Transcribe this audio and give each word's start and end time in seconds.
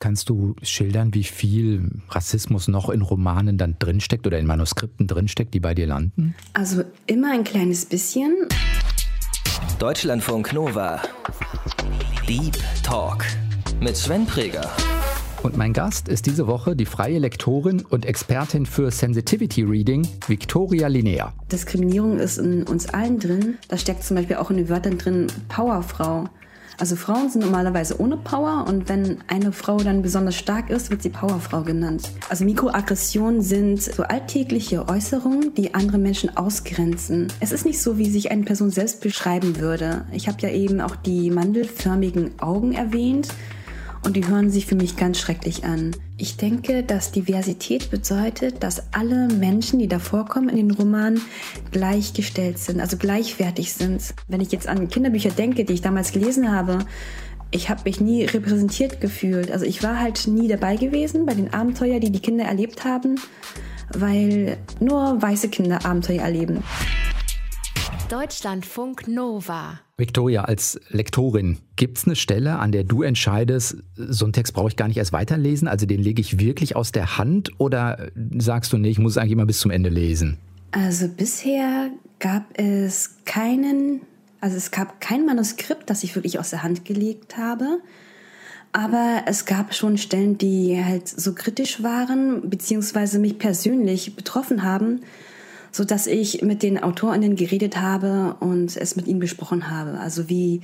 kannst 0.00 0.28
du 0.28 0.54
schildern, 0.62 1.14
wie 1.14 1.24
viel 1.24 1.90
Rassismus 2.10 2.68
noch 2.68 2.88
in 2.88 3.02
Romanen 3.02 3.58
dann 3.58 3.76
drinsteckt 3.78 4.26
oder 4.26 4.38
in 4.38 4.46
Manuskripten 4.46 5.06
drinsteckt, 5.06 5.54
die 5.54 5.60
bei 5.60 5.74
dir 5.74 5.86
landen? 5.86 6.34
Also 6.52 6.84
immer 7.06 7.32
ein 7.32 7.44
kleines 7.44 7.84
bisschen. 7.84 8.46
Deutschlandfunk 9.78 10.52
Nova. 10.52 11.02
Deep 12.28 12.56
Talk 12.82 13.24
mit 13.80 13.96
Sven 13.96 14.26
Präger. 14.26 14.70
Und 15.42 15.56
mein 15.56 15.72
Gast 15.72 16.08
ist 16.08 16.26
diese 16.26 16.48
Woche 16.48 16.74
die 16.74 16.86
freie 16.86 17.18
Lektorin 17.18 17.84
und 17.84 18.04
Expertin 18.04 18.66
für 18.66 18.90
Sensitivity 18.90 19.62
Reading, 19.62 20.06
Victoria 20.26 20.88
Linnea. 20.88 21.32
Diskriminierung 21.50 22.18
ist 22.18 22.38
in 22.38 22.64
uns 22.64 22.88
allen 22.88 23.20
drin. 23.20 23.58
Da 23.68 23.78
steckt 23.78 24.02
zum 24.02 24.16
Beispiel 24.16 24.36
auch 24.36 24.50
in 24.50 24.56
den 24.56 24.68
Wörtern 24.68 24.98
drin 24.98 25.28
Powerfrau. 25.48 26.28
Also 26.78 26.94
Frauen 26.94 27.28
sind 27.28 27.42
normalerweise 27.42 28.00
ohne 28.00 28.16
Power 28.16 28.66
und 28.68 28.88
wenn 28.88 29.18
eine 29.26 29.50
Frau 29.50 29.78
dann 29.78 30.00
besonders 30.00 30.36
stark 30.36 30.70
ist, 30.70 30.90
wird 30.90 31.02
sie 31.02 31.10
Powerfrau 31.10 31.62
genannt. 31.62 32.08
Also 32.28 32.44
Mikroaggressionen 32.44 33.42
sind 33.42 33.82
so 33.82 34.04
alltägliche 34.04 34.88
Äußerungen, 34.88 35.54
die 35.54 35.74
andere 35.74 35.98
Menschen 35.98 36.36
ausgrenzen. 36.36 37.26
Es 37.40 37.50
ist 37.50 37.66
nicht 37.66 37.82
so, 37.82 37.98
wie 37.98 38.08
sich 38.08 38.30
eine 38.30 38.44
Person 38.44 38.70
selbst 38.70 39.00
beschreiben 39.00 39.58
würde. 39.58 40.04
Ich 40.12 40.28
habe 40.28 40.40
ja 40.40 40.50
eben 40.50 40.80
auch 40.80 40.94
die 40.94 41.30
mandelförmigen 41.30 42.40
Augen 42.40 42.72
erwähnt 42.72 43.28
und 44.04 44.14
die 44.14 44.28
hören 44.28 44.50
sich 44.50 44.66
für 44.66 44.76
mich 44.76 44.96
ganz 44.96 45.18
schrecklich 45.18 45.64
an. 45.64 45.96
Ich 46.20 46.36
denke, 46.36 46.82
dass 46.82 47.12
Diversität 47.12 47.92
bedeutet, 47.92 48.64
dass 48.64 48.92
alle 48.92 49.28
Menschen, 49.28 49.78
die 49.78 49.86
da 49.86 50.00
vorkommen 50.00 50.48
in 50.48 50.56
den 50.56 50.70
Romanen, 50.72 51.20
gleichgestellt 51.70 52.58
sind, 52.58 52.80
also 52.80 52.96
gleichwertig 52.96 53.72
sind. 53.72 54.02
Wenn 54.26 54.40
ich 54.40 54.50
jetzt 54.50 54.66
an 54.66 54.88
Kinderbücher 54.88 55.30
denke, 55.30 55.64
die 55.64 55.74
ich 55.74 55.80
damals 55.80 56.10
gelesen 56.10 56.50
habe, 56.50 56.80
ich 57.52 57.70
habe 57.70 57.82
mich 57.84 58.00
nie 58.00 58.24
repräsentiert 58.24 59.00
gefühlt. 59.00 59.52
Also 59.52 59.64
ich 59.64 59.84
war 59.84 60.00
halt 60.00 60.26
nie 60.26 60.48
dabei 60.48 60.74
gewesen 60.74 61.24
bei 61.24 61.34
den 61.34 61.54
Abenteuern, 61.54 62.00
die 62.00 62.10
die 62.10 62.18
Kinder 62.18 62.46
erlebt 62.46 62.84
haben, 62.84 63.20
weil 63.90 64.58
nur 64.80 65.22
weiße 65.22 65.48
Kinder 65.50 65.86
Abenteuer 65.86 66.22
erleben. 66.22 66.64
Deutschlandfunk 68.08 69.06
Nova. 69.06 69.80
Victoria, 69.98 70.44
als 70.44 70.80
Lektorin, 70.88 71.58
gibt 71.76 71.98
es 71.98 72.06
eine 72.06 72.16
Stelle, 72.16 72.58
an 72.58 72.72
der 72.72 72.82
du 72.82 73.02
entscheidest, 73.02 73.76
so 73.96 74.24
einen 74.24 74.32
Text 74.32 74.54
brauche 74.54 74.68
ich 74.68 74.76
gar 74.76 74.88
nicht 74.88 74.96
erst 74.96 75.12
weiterlesen, 75.12 75.68
also 75.68 75.84
den 75.84 76.00
lege 76.00 76.22
ich 76.22 76.38
wirklich 76.38 76.74
aus 76.74 76.90
der 76.90 77.18
Hand 77.18 77.50
oder 77.58 78.08
sagst 78.38 78.72
du, 78.72 78.78
nee, 78.78 78.88
ich 78.88 78.98
muss 78.98 79.12
es 79.12 79.18
eigentlich 79.18 79.32
immer 79.32 79.44
bis 79.44 79.60
zum 79.60 79.70
Ende 79.70 79.90
lesen? 79.90 80.38
Also 80.70 81.06
bisher 81.06 81.90
gab 82.18 82.44
es 82.58 83.16
keinen, 83.26 84.00
also 84.40 84.56
es 84.56 84.70
gab 84.70 85.02
kein 85.02 85.26
Manuskript, 85.26 85.90
das 85.90 86.02
ich 86.02 86.14
wirklich 86.14 86.38
aus 86.38 86.48
der 86.48 86.62
Hand 86.62 86.86
gelegt 86.86 87.36
habe. 87.36 87.80
Aber 88.72 89.24
es 89.26 89.44
gab 89.44 89.74
schon 89.74 89.98
Stellen, 89.98 90.38
die 90.38 90.82
halt 90.82 91.08
so 91.08 91.34
kritisch 91.34 91.82
waren, 91.82 92.48
beziehungsweise 92.48 93.18
mich 93.18 93.38
persönlich 93.38 94.16
betroffen 94.16 94.62
haben, 94.62 95.02
so 95.72 95.84
dass 95.84 96.06
ich 96.06 96.42
mit 96.42 96.62
den 96.62 96.82
Autorinnen 96.82 97.36
geredet 97.36 97.80
habe 97.80 98.36
und 98.40 98.76
es 98.76 98.96
mit 98.96 99.06
ihnen 99.06 99.20
besprochen 99.20 99.70
habe. 99.70 99.98
Also 99.98 100.28
wie 100.28 100.62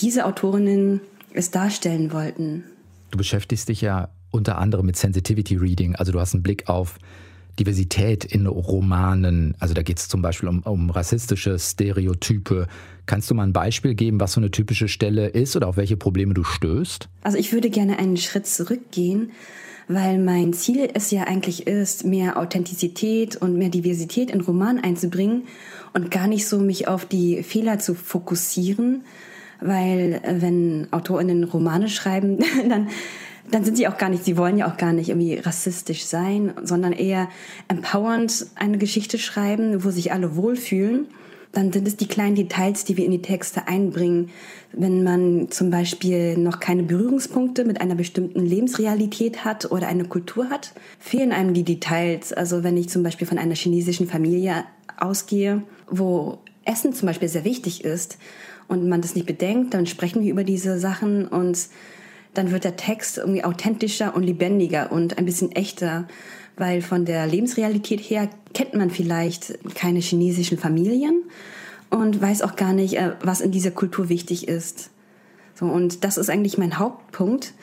diese 0.00 0.26
Autorinnen 0.26 1.00
es 1.32 1.50
darstellen 1.50 2.12
wollten. 2.12 2.64
Du 3.10 3.18
beschäftigst 3.18 3.68
dich 3.68 3.80
ja 3.80 4.08
unter 4.30 4.58
anderem 4.58 4.86
mit 4.86 4.96
Sensitivity 4.96 5.56
Reading, 5.56 5.94
also 5.96 6.12
du 6.12 6.20
hast 6.20 6.34
einen 6.34 6.42
Blick 6.42 6.68
auf 6.68 6.98
Diversität 7.58 8.24
in 8.24 8.46
Romanen. 8.46 9.54
Also 9.58 9.74
da 9.74 9.82
geht 9.82 9.98
es 9.98 10.08
zum 10.08 10.20
Beispiel 10.20 10.48
um, 10.48 10.62
um 10.62 10.90
rassistische 10.90 11.58
Stereotype. 11.58 12.66
Kannst 13.06 13.30
du 13.30 13.34
mal 13.34 13.44
ein 13.44 13.52
Beispiel 13.52 13.94
geben, 13.94 14.20
was 14.20 14.32
so 14.32 14.40
eine 14.40 14.50
typische 14.50 14.88
Stelle 14.88 15.28
ist 15.28 15.56
oder 15.56 15.68
auf 15.68 15.76
welche 15.76 15.96
Probleme 15.96 16.34
du 16.34 16.44
stößt? 16.44 17.08
Also 17.22 17.38
ich 17.38 17.52
würde 17.52 17.70
gerne 17.70 17.98
einen 17.98 18.18
Schritt 18.18 18.46
zurückgehen 18.46 19.32
weil 19.88 20.18
mein 20.18 20.52
Ziel 20.52 20.88
es 20.94 21.10
ja 21.10 21.24
eigentlich 21.24 21.66
ist, 21.66 22.04
mehr 22.04 22.38
Authentizität 22.38 23.36
und 23.36 23.56
mehr 23.56 23.68
Diversität 23.68 24.30
in 24.30 24.40
Roman 24.40 24.80
einzubringen 24.80 25.44
und 25.94 26.10
gar 26.10 26.26
nicht 26.26 26.46
so 26.46 26.58
mich 26.58 26.88
auf 26.88 27.04
die 27.04 27.42
Fehler 27.42 27.78
zu 27.78 27.94
fokussieren, 27.94 29.04
weil 29.60 30.20
äh, 30.22 30.40
wenn 30.40 30.88
AutorInnen 30.90 31.44
Romane 31.44 31.88
schreiben, 31.88 32.38
dann 32.68 32.88
dann 33.50 33.64
sind 33.64 33.76
sie 33.76 33.86
auch 33.86 33.96
gar 33.96 34.08
nicht, 34.08 34.24
sie 34.24 34.36
wollen 34.36 34.58
ja 34.58 34.68
auch 34.68 34.76
gar 34.76 34.92
nicht 34.92 35.08
irgendwie 35.08 35.36
rassistisch 35.36 36.04
sein, 36.04 36.52
sondern 36.64 36.92
eher 36.92 37.28
empowernd 37.68 38.46
eine 38.56 38.76
Geschichte 38.76 39.18
schreiben, 39.18 39.84
wo 39.84 39.90
sich 39.90 40.12
alle 40.12 40.34
wohlfühlen 40.34 41.06
dann 41.56 41.72
sind 41.72 41.88
es 41.88 41.96
die 41.96 42.06
kleinen 42.06 42.36
Details, 42.36 42.84
die 42.84 42.98
wir 42.98 43.06
in 43.06 43.12
die 43.12 43.22
Texte 43.22 43.66
einbringen. 43.66 44.28
Wenn 44.72 45.02
man 45.02 45.50
zum 45.50 45.70
Beispiel 45.70 46.36
noch 46.36 46.60
keine 46.60 46.82
Berührungspunkte 46.82 47.64
mit 47.64 47.80
einer 47.80 47.94
bestimmten 47.94 48.44
Lebensrealität 48.44 49.46
hat 49.46 49.70
oder 49.70 49.88
eine 49.88 50.04
Kultur 50.04 50.50
hat, 50.50 50.74
fehlen 50.98 51.32
einem 51.32 51.54
die 51.54 51.62
Details. 51.62 52.34
Also 52.34 52.62
wenn 52.62 52.76
ich 52.76 52.90
zum 52.90 53.02
Beispiel 53.02 53.26
von 53.26 53.38
einer 53.38 53.54
chinesischen 53.54 54.06
Familie 54.06 54.64
ausgehe, 54.98 55.62
wo 55.90 56.38
Essen 56.66 56.92
zum 56.92 57.06
Beispiel 57.06 57.28
sehr 57.28 57.44
wichtig 57.44 57.84
ist 57.84 58.18
und 58.68 58.86
man 58.86 59.00
das 59.00 59.14
nicht 59.14 59.26
bedenkt, 59.26 59.72
dann 59.72 59.86
sprechen 59.86 60.22
wir 60.22 60.30
über 60.30 60.44
diese 60.44 60.78
Sachen 60.78 61.26
und 61.26 61.68
dann 62.34 62.50
wird 62.50 62.64
der 62.64 62.76
Text 62.76 63.16
irgendwie 63.16 63.44
authentischer 63.44 64.14
und 64.14 64.24
lebendiger 64.24 64.92
und 64.92 65.16
ein 65.16 65.24
bisschen 65.24 65.52
echter 65.52 66.06
weil 66.56 66.82
von 66.82 67.04
der 67.04 67.26
Lebensrealität 67.26 68.00
her 68.00 68.28
kennt 68.54 68.74
man 68.74 68.90
vielleicht 68.90 69.58
keine 69.74 70.00
chinesischen 70.00 70.58
Familien 70.58 71.22
und 71.90 72.20
weiß 72.20 72.42
auch 72.42 72.56
gar 72.56 72.72
nicht, 72.72 72.96
äh, 72.96 73.12
was 73.22 73.40
in 73.40 73.52
dieser 73.52 73.70
Kultur 73.70 74.08
wichtig 74.08 74.48
ist. 74.48 74.90
So, 75.54 75.66
und 75.66 76.04
das 76.04 76.18
ist 76.18 76.28
eigentlich 76.28 76.58
mein 76.58 76.78
Hauptpunkt, 76.78 77.54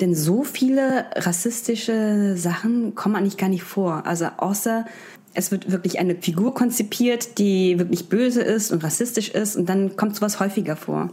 denn 0.00 0.14
so 0.14 0.42
viele 0.42 1.06
rassistische 1.16 2.34
Sachen 2.36 2.94
kommen 2.94 3.16
eigentlich 3.16 3.36
gar 3.36 3.50
nicht 3.50 3.62
vor. 3.62 4.06
Also 4.06 4.26
außer 4.38 4.86
es 5.34 5.50
wird 5.50 5.70
wirklich 5.70 5.98
eine 5.98 6.14
Figur 6.16 6.54
konzipiert, 6.54 7.38
die 7.38 7.78
wirklich 7.78 8.08
böse 8.08 8.42
ist 8.42 8.70
und 8.70 8.84
rassistisch 8.84 9.30
ist 9.30 9.56
und 9.56 9.68
dann 9.68 9.96
kommt 9.96 10.16
sowas 10.16 10.40
häufiger 10.40 10.76
vor. 10.76 11.10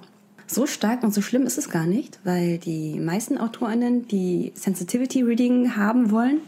So 0.47 0.65
stark 0.65 1.03
und 1.03 1.13
so 1.13 1.21
schlimm 1.21 1.43
ist 1.43 1.57
es 1.57 1.69
gar 1.69 1.85
nicht, 1.85 2.19
weil 2.23 2.57
die 2.57 2.99
meisten 2.99 3.37
Autorinnen, 3.37 4.07
die 4.07 4.51
Sensitivity 4.55 5.21
Reading 5.21 5.75
haben 5.75 6.11
wollen, 6.11 6.39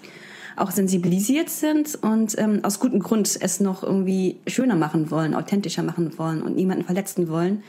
auch 0.62 0.72
sensibilisiert 0.72 1.50
sind 1.50 1.96
und 1.96 2.38
ähm, 2.38 2.64
aus 2.64 2.80
gutem 2.80 3.00
Grund 3.00 3.38
es 3.42 3.60
noch 3.60 3.84
irgendwie 3.84 4.38
schöner 4.48 4.76
machen 4.76 5.12
wollen, 5.12 5.34
authentischer 5.34 5.84
machen 5.84 6.18
wollen 6.18 6.42
und 6.44 6.56
niemanden 6.56 6.86
verletzen 6.86 7.28
wollen. 7.28 7.64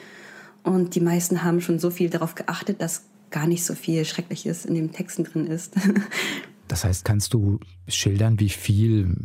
Und 0.62 0.94
die 0.94 1.00
meisten 1.00 1.42
haben 1.42 1.60
schon 1.60 1.78
so 1.78 1.90
viel 1.90 2.10
darauf 2.10 2.34
geachtet, 2.34 2.80
dass 2.80 3.04
gar 3.30 3.46
nicht 3.46 3.64
so 3.64 3.74
viel 3.74 4.04
Schreckliches 4.04 4.64
in 4.64 4.74
den 4.74 4.92
Texten 4.92 5.24
drin 5.24 5.46
ist. 5.46 5.74
das 6.68 6.84
heißt, 6.84 7.04
kannst 7.04 7.34
du 7.34 7.58
schildern, 7.88 8.38
wie 8.38 8.50
viel 8.50 9.16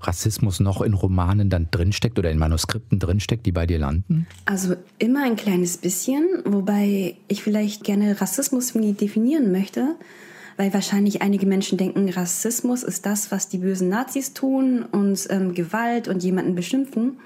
Rassismus 0.00 0.60
noch 0.60 0.80
in 0.80 0.94
Romanen 0.94 1.50
dann 1.50 1.68
drinsteckt 1.70 2.18
oder 2.18 2.30
in 2.30 2.38
Manuskripten 2.38 2.98
drinsteckt, 2.98 3.46
die 3.46 3.52
bei 3.52 3.66
dir 3.66 3.78
landen? 3.78 4.26
Also 4.46 4.74
immer 4.98 5.24
ein 5.24 5.36
kleines 5.36 5.76
bisschen, 5.76 6.26
wobei 6.44 7.16
ich 7.28 7.42
vielleicht 7.42 7.84
gerne 7.84 8.20
Rassismus 8.20 8.72
definieren 8.72 9.52
möchte 9.52 9.96
weil 10.56 10.72
wahrscheinlich 10.72 11.22
einige 11.22 11.46
Menschen 11.46 11.78
denken, 11.78 12.08
Rassismus 12.08 12.82
ist 12.82 13.06
das, 13.06 13.30
was 13.30 13.48
die 13.48 13.58
bösen 13.58 13.88
Nazis 13.88 14.32
tun 14.32 14.84
und 14.90 15.26
ähm, 15.30 15.54
Gewalt 15.54 16.08
und 16.08 16.22
jemanden 16.22 16.54
beschimpfen. 16.54 17.18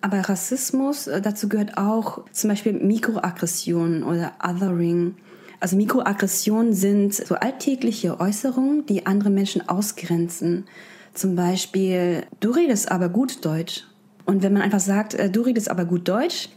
Aber 0.00 0.20
Rassismus, 0.20 1.06
äh, 1.06 1.20
dazu 1.20 1.48
gehört 1.48 1.76
auch 1.76 2.24
zum 2.32 2.48
Beispiel 2.48 2.72
Mikroaggressionen 2.72 4.02
oder 4.02 4.32
Othering. 4.42 5.16
Also 5.60 5.76
Mikroaggressionen 5.76 6.72
sind 6.72 7.14
so 7.14 7.34
alltägliche 7.34 8.18
Äußerungen, 8.18 8.86
die 8.86 9.04
andere 9.04 9.28
Menschen 9.28 9.68
ausgrenzen. 9.68 10.64
Zum 11.12 11.36
Beispiel, 11.36 12.24
du 12.40 12.50
redest 12.50 12.90
aber 12.90 13.10
gut 13.10 13.44
Deutsch. 13.44 13.84
Und 14.24 14.42
wenn 14.42 14.54
man 14.54 14.62
einfach 14.62 14.80
sagt, 14.80 15.14
äh, 15.14 15.28
du 15.28 15.42
redest 15.42 15.70
aber 15.70 15.84
gut 15.84 16.08
Deutsch, 16.08 16.48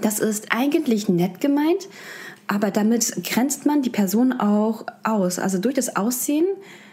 das 0.00 0.20
ist 0.20 0.46
eigentlich 0.50 1.08
nett 1.08 1.40
gemeint, 1.40 1.88
aber 2.50 2.72
damit 2.72 3.22
grenzt 3.22 3.64
man 3.64 3.80
die 3.80 3.90
Person 3.90 4.32
auch 4.32 4.84
aus. 5.04 5.38
Also 5.38 5.58
durch 5.58 5.76
das 5.76 5.94
Aussehen 5.94 6.44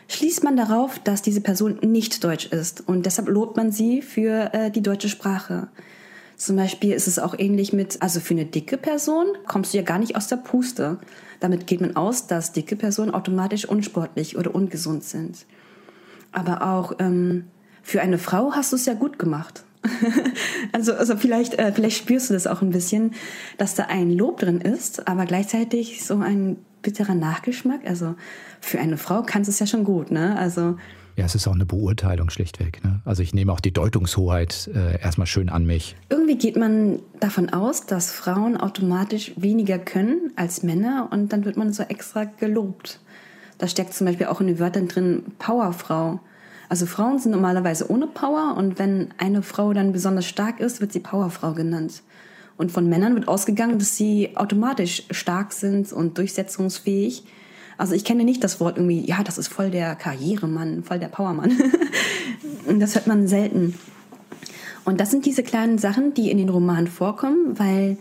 schließt 0.07 0.43
man 0.43 0.55
darauf, 0.55 0.99
dass 0.99 1.23
diese 1.23 1.41
Person 1.41 1.79
nicht 1.81 2.23
deutsch 2.23 2.45
ist. 2.45 2.87
Und 2.87 3.07
deshalb 3.07 3.27
lobt 3.27 3.57
man 3.57 3.71
sie 3.71 4.03
für 4.03 4.53
äh, 4.53 4.69
die 4.69 4.83
deutsche 4.83 5.09
Sprache. 5.09 5.67
Zum 6.35 6.57
Beispiel 6.57 6.93
ist 6.93 7.07
es 7.07 7.17
auch 7.17 7.33
ähnlich 7.39 7.73
mit, 7.73 8.03
also 8.03 8.19
für 8.19 8.35
eine 8.35 8.45
dicke 8.45 8.77
Person 8.77 9.25
kommst 9.47 9.73
du 9.73 9.79
ja 9.79 9.83
gar 9.83 9.97
nicht 9.97 10.15
aus 10.15 10.27
der 10.27 10.35
Puste. 10.35 10.99
Damit 11.39 11.65
geht 11.65 11.81
man 11.81 11.95
aus, 11.95 12.27
dass 12.27 12.51
dicke 12.51 12.75
Personen 12.75 13.15
automatisch 13.15 13.65
unsportlich 13.67 14.37
oder 14.37 14.53
ungesund 14.53 15.05
sind. 15.05 15.47
Aber 16.31 16.61
auch 16.67 16.93
ähm, 16.99 17.45
für 17.81 18.01
eine 18.01 18.19
Frau 18.19 18.51
hast 18.51 18.73
du 18.73 18.75
es 18.75 18.85
ja 18.85 18.93
gut 18.93 19.17
gemacht. 19.17 19.63
also, 20.71 20.93
also 20.93 21.17
vielleicht, 21.17 21.55
äh, 21.55 21.71
vielleicht 21.71 21.97
spürst 21.97 22.29
du 22.29 22.33
das 22.33 22.47
auch 22.47 22.61
ein 22.61 22.71
bisschen, 22.71 23.13
dass 23.57 23.75
da 23.75 23.83
ein 23.85 24.11
Lob 24.11 24.39
drin 24.39 24.61
ist, 24.61 25.07
aber 25.07 25.25
gleichzeitig 25.25 26.03
so 26.03 26.19
ein 26.19 26.57
bitterer 26.81 27.15
Nachgeschmack. 27.15 27.81
Also 27.85 28.15
für 28.61 28.79
eine 28.79 28.97
Frau 28.97 29.23
kannst 29.23 29.47
du 29.47 29.51
es 29.51 29.59
ja 29.59 29.67
schon 29.67 29.83
gut, 29.83 30.11
ne? 30.11 30.37
Also 30.37 30.77
Ja, 31.15 31.25
es 31.25 31.35
ist 31.35 31.47
auch 31.47 31.55
eine 31.55 31.65
Beurteilung 31.65 32.29
schlichtweg. 32.29 32.83
Ne? 32.83 33.01
Also 33.03 33.23
ich 33.23 33.33
nehme 33.33 33.51
auch 33.51 33.59
die 33.59 33.73
Deutungshoheit 33.73 34.69
äh, 34.73 35.01
erstmal 35.01 35.27
schön 35.27 35.49
an 35.49 35.65
mich. 35.65 35.95
Irgendwie 36.09 36.37
geht 36.37 36.55
man 36.55 36.99
davon 37.19 37.49
aus, 37.49 37.85
dass 37.85 38.11
Frauen 38.11 38.55
automatisch 38.55 39.33
weniger 39.35 39.79
können 39.79 40.31
als 40.35 40.63
Männer 40.63 41.09
und 41.11 41.33
dann 41.33 41.45
wird 41.45 41.57
man 41.57 41.73
so 41.73 41.83
extra 41.83 42.25
gelobt. 42.25 42.99
Da 43.57 43.67
steckt 43.67 43.93
zum 43.93 44.05
Beispiel 44.05 44.27
auch 44.27 44.39
in 44.39 44.47
den 44.47 44.59
Wörtern 44.59 44.87
drin 44.87 45.23
Powerfrau. 45.39 46.19
Also 46.69 46.85
Frauen 46.85 47.19
sind 47.19 47.31
normalerweise 47.31 47.89
ohne 47.89 48.07
Power 48.07 48.55
und 48.57 48.77
wenn 48.77 49.09
eine 49.17 49.41
Frau 49.41 49.73
dann 49.73 49.93
besonders 49.93 50.25
stark 50.25 50.59
ist, 50.59 50.81
wird 50.81 50.91
sie 50.91 50.99
Powerfrau 50.99 51.53
genannt. 51.53 52.01
Und 52.57 52.71
von 52.71 52.89
Männern 52.89 53.15
wird 53.15 53.27
ausgegangen, 53.27 53.79
dass 53.79 53.95
sie 53.95 54.35
automatisch 54.35 55.03
stark 55.11 55.53
sind 55.53 55.93
und 55.93 56.17
durchsetzungsfähig. 56.17 57.23
Also 57.77 57.93
ich 57.93 58.03
kenne 58.03 58.23
nicht 58.23 58.43
das 58.43 58.59
Wort 58.59 58.77
irgendwie, 58.77 59.05
ja, 59.05 59.23
das 59.23 59.37
ist 59.37 59.47
voll 59.47 59.69
der 59.69 59.95
Karrieremann, 59.95 60.83
voll 60.83 60.99
der 60.99 61.07
Powermann. 61.07 61.53
das 62.79 62.95
hört 62.95 63.07
man 63.07 63.27
selten. 63.27 63.75
Und 64.83 64.99
das 64.99 65.11
sind 65.11 65.25
diese 65.25 65.43
kleinen 65.43 65.77
Sachen, 65.77 66.13
die 66.13 66.31
in 66.31 66.37
den 66.37 66.49
Romanen 66.49 66.87
vorkommen, 66.87 67.59
weil 67.59 67.97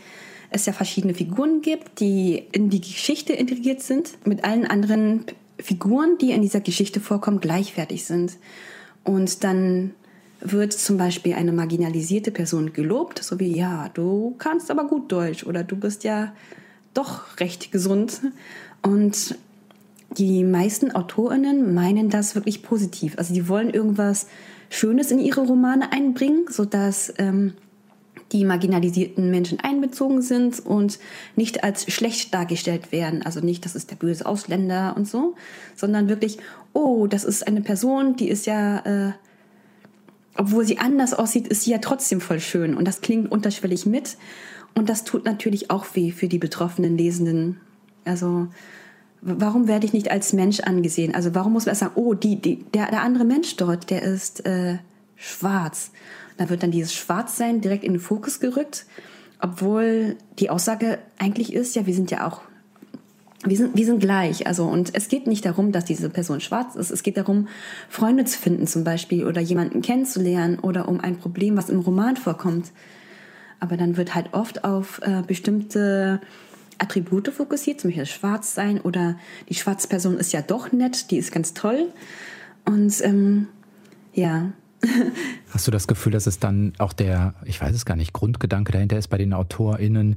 es 0.50 0.66
ja 0.66 0.72
verschiedene 0.72 1.14
Figuren 1.14 1.60
gibt, 1.60 2.00
die 2.00 2.44
in 2.52 2.70
die 2.70 2.80
Geschichte 2.80 3.32
integriert 3.32 3.82
sind, 3.82 4.12
mit 4.24 4.44
allen 4.44 4.66
anderen 4.66 5.24
Figuren, 5.58 6.18
die 6.18 6.32
in 6.32 6.42
dieser 6.42 6.60
Geschichte 6.60 7.00
vorkommen, 7.00 7.40
gleichwertig 7.40 8.04
sind. 8.04 8.36
Und 9.04 9.44
dann 9.44 9.92
wird 10.40 10.72
zum 10.72 10.98
Beispiel 10.98 11.34
eine 11.34 11.52
marginalisierte 11.52 12.30
Person 12.30 12.72
gelobt, 12.72 13.22
so 13.22 13.38
wie, 13.40 13.56
ja, 13.56 13.88
du 13.94 14.34
kannst 14.38 14.70
aber 14.70 14.86
gut 14.86 15.10
Deutsch 15.10 15.44
oder 15.44 15.64
du 15.64 15.76
bist 15.76 16.04
ja 16.04 16.32
doch 16.94 17.40
recht 17.40 17.72
gesund. 17.72 18.20
Und 18.82 19.36
die 20.16 20.44
meisten 20.44 20.94
AutorInnen 20.94 21.74
meinen 21.74 22.10
das 22.10 22.34
wirklich 22.34 22.62
positiv. 22.62 23.18
Also 23.18 23.34
die 23.34 23.48
wollen 23.48 23.70
irgendwas 23.70 24.26
Schönes 24.70 25.10
in 25.10 25.18
ihre 25.18 25.42
Romane 25.42 25.92
einbringen, 25.92 26.46
sodass 26.48 27.12
ähm, 27.18 27.54
die 28.32 28.44
marginalisierten 28.44 29.31
Menschen 29.31 29.61
einbezogen 29.61 30.20
sind 30.20 30.64
und 30.64 30.99
nicht 31.37 31.62
als 31.62 31.90
schlecht 31.93 32.34
dargestellt 32.34 32.90
werden. 32.93 33.23
Also 33.23 33.40
nicht, 33.40 33.64
das 33.64 33.76
ist 33.76 33.90
der 33.90 33.96
böse 33.96 34.26
Ausländer 34.26 34.94
und 34.96 35.06
so, 35.06 35.34
sondern 35.75 36.08
wirklich, 36.08 36.38
oh, 36.73 37.06
das 37.06 37.25
ist 37.25 37.46
eine 37.46 37.61
Person, 37.61 38.17
die 38.17 38.28
ist 38.28 38.46
ja, 38.46 38.78
äh, 38.81 39.12
obwohl 40.37 40.64
sie 40.64 40.78
anders 40.78 41.14
aussieht, 41.14 41.49
ist 41.49 41.62
sie 41.62 41.70
ja 41.70 41.78
trotzdem 41.78 42.20
voll 42.20 42.40
schön. 42.40 42.76
Und 42.76 42.87
das 42.87 43.00
klingt 43.00 43.31
unterschwellig 43.31 43.87
mit. 43.87 44.17
Und 44.75 44.88
das 44.88 45.05
tut 45.05 45.25
natürlich 45.25 45.70
auch 45.70 45.87
weh 45.94 46.11
für 46.11 46.28
die 46.28 46.38
betroffenen 46.38 46.99
Lesenden. 46.99 47.61
Also 48.05 48.49
warum 49.23 49.69
werde 49.69 49.87
ich 49.87 49.93
nicht 49.93 50.11
als 50.11 50.32
Mensch 50.32 50.61
angesehen? 50.61 51.14
Also 51.14 51.34
warum 51.34 51.52
muss 51.52 51.67
man 51.67 51.75
sagen, 51.75 51.93
oh, 51.94 52.14
die, 52.14 52.40
die, 52.40 52.64
der, 52.75 52.90
der 52.90 53.02
andere 53.02 53.25
Mensch 53.25 53.56
dort, 53.56 53.90
der 53.90 54.02
ist 54.02 54.44
äh, 54.44 54.78
schwarz. 55.17 55.90
Da 56.36 56.48
wird 56.50 56.62
dann 56.62 56.70
dieses 56.70 56.94
Schwarzsein 56.94 57.60
direkt 57.60 57.84
in 57.84 57.92
den 57.92 58.00
Fokus 58.00 58.40
gerückt, 58.40 58.86
obwohl 59.40 60.16
die 60.38 60.50
Aussage 60.50 60.98
eigentlich 61.18 61.52
ist, 61.52 61.74
ja, 61.76 61.86
wir 61.86 61.94
sind 61.94 62.10
ja 62.10 62.26
auch, 62.26 62.42
wir 63.44 63.56
sind, 63.56 63.76
wir 63.76 63.86
sind 63.86 64.00
gleich. 64.00 64.46
Also, 64.46 64.64
und 64.64 64.94
es 64.94 65.08
geht 65.08 65.26
nicht 65.26 65.44
darum, 65.44 65.72
dass 65.72 65.84
diese 65.84 66.10
Person 66.10 66.40
schwarz 66.40 66.74
ist. 66.74 66.90
Es 66.90 67.02
geht 67.02 67.16
darum, 67.16 67.48
Freunde 67.88 68.24
zu 68.24 68.38
finden 68.38 68.66
zum 68.66 68.84
Beispiel 68.84 69.26
oder 69.26 69.40
jemanden 69.40 69.82
kennenzulernen 69.82 70.58
oder 70.58 70.88
um 70.88 71.00
ein 71.00 71.18
Problem, 71.18 71.56
was 71.56 71.68
im 71.68 71.80
Roman 71.80 72.16
vorkommt. 72.16 72.72
Aber 73.60 73.76
dann 73.76 73.96
wird 73.96 74.14
halt 74.14 74.32
oft 74.32 74.64
auf 74.64 75.00
äh, 75.02 75.22
bestimmte 75.26 76.20
Attribute 76.78 77.28
fokussiert, 77.28 77.80
zum 77.80 77.88
Beispiel 77.88 78.02
das 78.02 78.12
Schwarzsein 78.12 78.80
oder 78.80 79.16
die 79.48 79.54
schwarze 79.54 79.88
Person 79.88 80.18
ist 80.18 80.32
ja 80.32 80.42
doch 80.42 80.72
nett, 80.72 81.10
die 81.10 81.16
ist 81.16 81.32
ganz 81.32 81.54
toll. 81.54 81.92
Und 82.64 83.02
ähm, 83.02 83.48
ja, 84.12 84.50
Hast 85.50 85.67
du 85.67 85.70
das 85.70 85.87
Gefühl, 85.87 86.12
dass 86.12 86.26
es 86.26 86.38
dann 86.38 86.73
auch 86.78 86.93
der, 86.93 87.34
ich 87.44 87.61
weiß 87.61 87.75
es 87.75 87.84
gar 87.84 87.96
nicht, 87.96 88.12
Grundgedanke 88.12 88.73
dahinter 88.73 88.99
ist 88.99 89.08
bei 89.08 89.19
den 89.19 89.32
AutorInnen, 89.32 90.17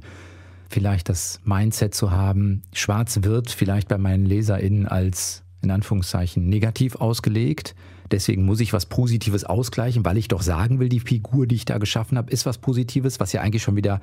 vielleicht 0.68 1.08
das 1.08 1.40
Mindset 1.44 1.94
zu 1.94 2.10
haben, 2.10 2.62
schwarz 2.72 3.18
wird 3.22 3.50
vielleicht 3.50 3.88
bei 3.88 3.98
meinen 3.98 4.24
LeserInnen 4.24 4.86
als 4.86 5.42
in 5.62 5.70
Anführungszeichen 5.70 6.48
negativ 6.48 6.96
ausgelegt. 6.96 7.74
Deswegen 8.10 8.44
muss 8.44 8.60
ich 8.60 8.72
was 8.72 8.86
Positives 8.86 9.44
ausgleichen, 9.44 10.04
weil 10.04 10.16
ich 10.16 10.28
doch 10.28 10.42
sagen 10.42 10.80
will, 10.80 10.88
die 10.88 11.00
Figur, 11.00 11.46
die 11.46 11.56
ich 11.56 11.64
da 11.64 11.78
geschaffen 11.78 12.18
habe, 12.18 12.30
ist 12.30 12.46
was 12.46 12.58
Positives, 12.58 13.20
was 13.20 13.32
ja 13.32 13.40
eigentlich 13.40 13.62
schon 13.62 13.76
wieder 13.76 14.00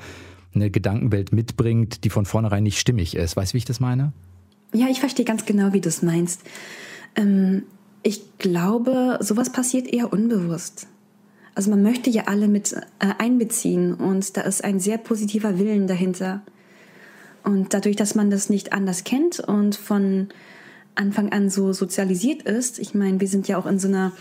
eine 0.53 0.69
Gedankenwelt 0.69 1.33
mitbringt, 1.33 2.03
die 2.03 2.09
von 2.09 2.25
vornherein 2.25 2.63
nicht 2.63 2.79
stimmig 2.79 3.15
ist. 3.15 3.35
Weißt 3.35 3.51
du, 3.51 3.53
wie 3.55 3.59
ich 3.59 3.65
das 3.65 3.79
meine? 3.79 4.13
Ja, 4.73 4.87
ich 4.89 4.99
verstehe 4.99 5.25
ganz 5.25 5.45
genau, 5.45 5.73
wie 5.73 5.81
du 5.81 5.89
es 5.89 6.01
meinst. 6.01 6.41
Ähm, 7.15 7.63
ich 8.03 8.37
glaube, 8.37 9.17
sowas 9.21 9.51
passiert 9.51 9.87
eher 9.87 10.13
unbewusst. 10.13 10.87
Also 11.55 11.71
man 11.71 11.81
möchte 11.81 12.09
ja 12.09 12.23
alle 12.27 12.47
mit 12.47 12.73
äh, 12.73 12.79
einbeziehen 13.17 13.95
und 13.95 14.37
da 14.37 14.41
ist 14.41 14.63
ein 14.63 14.79
sehr 14.79 14.97
positiver 14.97 15.57
Willen 15.57 15.87
dahinter. 15.87 16.43
Und 17.43 17.73
dadurch, 17.73 17.95
dass 17.95 18.13
man 18.13 18.29
das 18.29 18.49
nicht 18.49 18.73
anders 18.73 19.03
kennt 19.03 19.39
und 19.39 19.75
von 19.75 20.27
Anfang 20.95 21.31
an 21.31 21.49
so 21.49 21.73
sozialisiert 21.73 22.43
ist, 22.43 22.77
ich 22.77 22.93
meine, 22.93 23.19
wir 23.19 23.27
sind 23.27 23.47
ja 23.47 23.57
auch 23.57 23.65
in 23.65 23.79
so 23.79 23.87
einer 23.87 24.11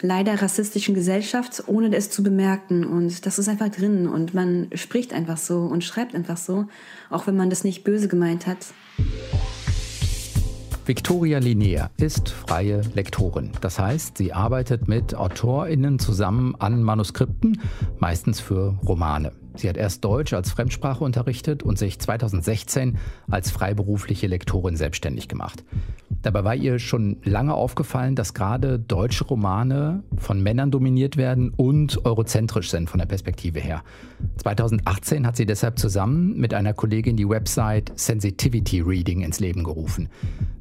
leider 0.00 0.40
rassistischen 0.40 0.94
Gesellschaft, 0.94 1.64
ohne 1.66 1.94
es 1.96 2.10
zu 2.10 2.22
bemerken. 2.22 2.84
Und 2.84 3.26
das 3.26 3.38
ist 3.38 3.48
einfach 3.48 3.70
drin 3.70 4.06
und 4.06 4.34
man 4.34 4.68
spricht 4.74 5.12
einfach 5.12 5.38
so 5.38 5.60
und 5.60 5.82
schreibt 5.82 6.14
einfach 6.14 6.36
so, 6.36 6.66
auch 7.10 7.26
wenn 7.26 7.36
man 7.36 7.50
das 7.50 7.64
nicht 7.64 7.84
böse 7.84 8.08
gemeint 8.08 8.46
hat. 8.46 8.58
Victoria 10.86 11.38
Linear 11.38 11.90
ist 11.96 12.28
freie 12.28 12.82
Lektorin. 12.94 13.52
Das 13.62 13.78
heißt, 13.78 14.18
sie 14.18 14.34
arbeitet 14.34 14.86
mit 14.86 15.14
AutorInnen 15.14 15.98
zusammen 15.98 16.54
an 16.58 16.82
Manuskripten, 16.82 17.62
meistens 17.98 18.40
für 18.40 18.78
Romane. 18.86 19.32
Sie 19.56 19.68
hat 19.68 19.76
erst 19.76 20.04
Deutsch 20.04 20.32
als 20.32 20.50
Fremdsprache 20.50 21.04
unterrichtet 21.04 21.62
und 21.62 21.78
sich 21.78 21.98
2016 21.98 22.98
als 23.30 23.50
freiberufliche 23.50 24.26
Lektorin 24.26 24.76
selbstständig 24.76 25.28
gemacht. 25.28 25.64
Dabei 26.22 26.42
war 26.42 26.54
ihr 26.54 26.78
schon 26.78 27.18
lange 27.22 27.54
aufgefallen, 27.54 28.16
dass 28.16 28.34
gerade 28.34 28.78
deutsche 28.78 29.24
Romane 29.24 30.02
von 30.16 30.42
Männern 30.42 30.70
dominiert 30.70 31.16
werden 31.16 31.50
und 31.50 32.04
eurozentrisch 32.04 32.70
sind 32.70 32.88
von 32.88 32.98
der 32.98 33.06
Perspektive 33.06 33.60
her. 33.60 33.82
2018 34.38 35.26
hat 35.26 35.36
sie 35.36 35.46
deshalb 35.46 35.78
zusammen 35.78 36.36
mit 36.38 36.54
einer 36.54 36.72
Kollegin 36.72 37.16
die 37.16 37.28
Website 37.28 37.92
Sensitivity 37.94 38.80
Reading 38.80 39.20
ins 39.20 39.38
Leben 39.38 39.64
gerufen. 39.64 40.08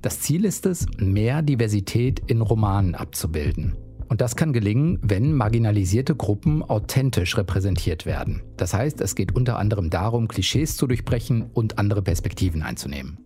Das 0.02 0.20
Ziel 0.20 0.44
ist 0.46 0.66
es, 0.66 0.86
mehr 0.98 1.42
Diversität 1.42 2.22
in 2.28 2.42
Romanen 2.42 2.94
abzubilden. 2.94 3.78
Und 4.14 4.22
das 4.22 4.36
kann 4.36 4.54
gelingen, 4.54 5.00
wenn 5.02 5.34
marginalisierte 5.34 6.16
Gruppen 6.16 6.62
authentisch 6.62 7.36
repräsentiert 7.36 8.06
werden. 8.06 8.44
Das 8.58 8.76
heißt, 8.76 9.02
es 9.02 9.16
geht 9.16 9.36
unter 9.36 9.58
anderem 9.58 9.90
darum, 9.90 10.28
Klischees 10.28 10.78
zu 10.78 10.86
durchbrechen 10.86 11.50
und 11.52 11.80
andere 11.80 12.04
Perspektiven 12.04 12.62
einzunehmen. 12.62 13.18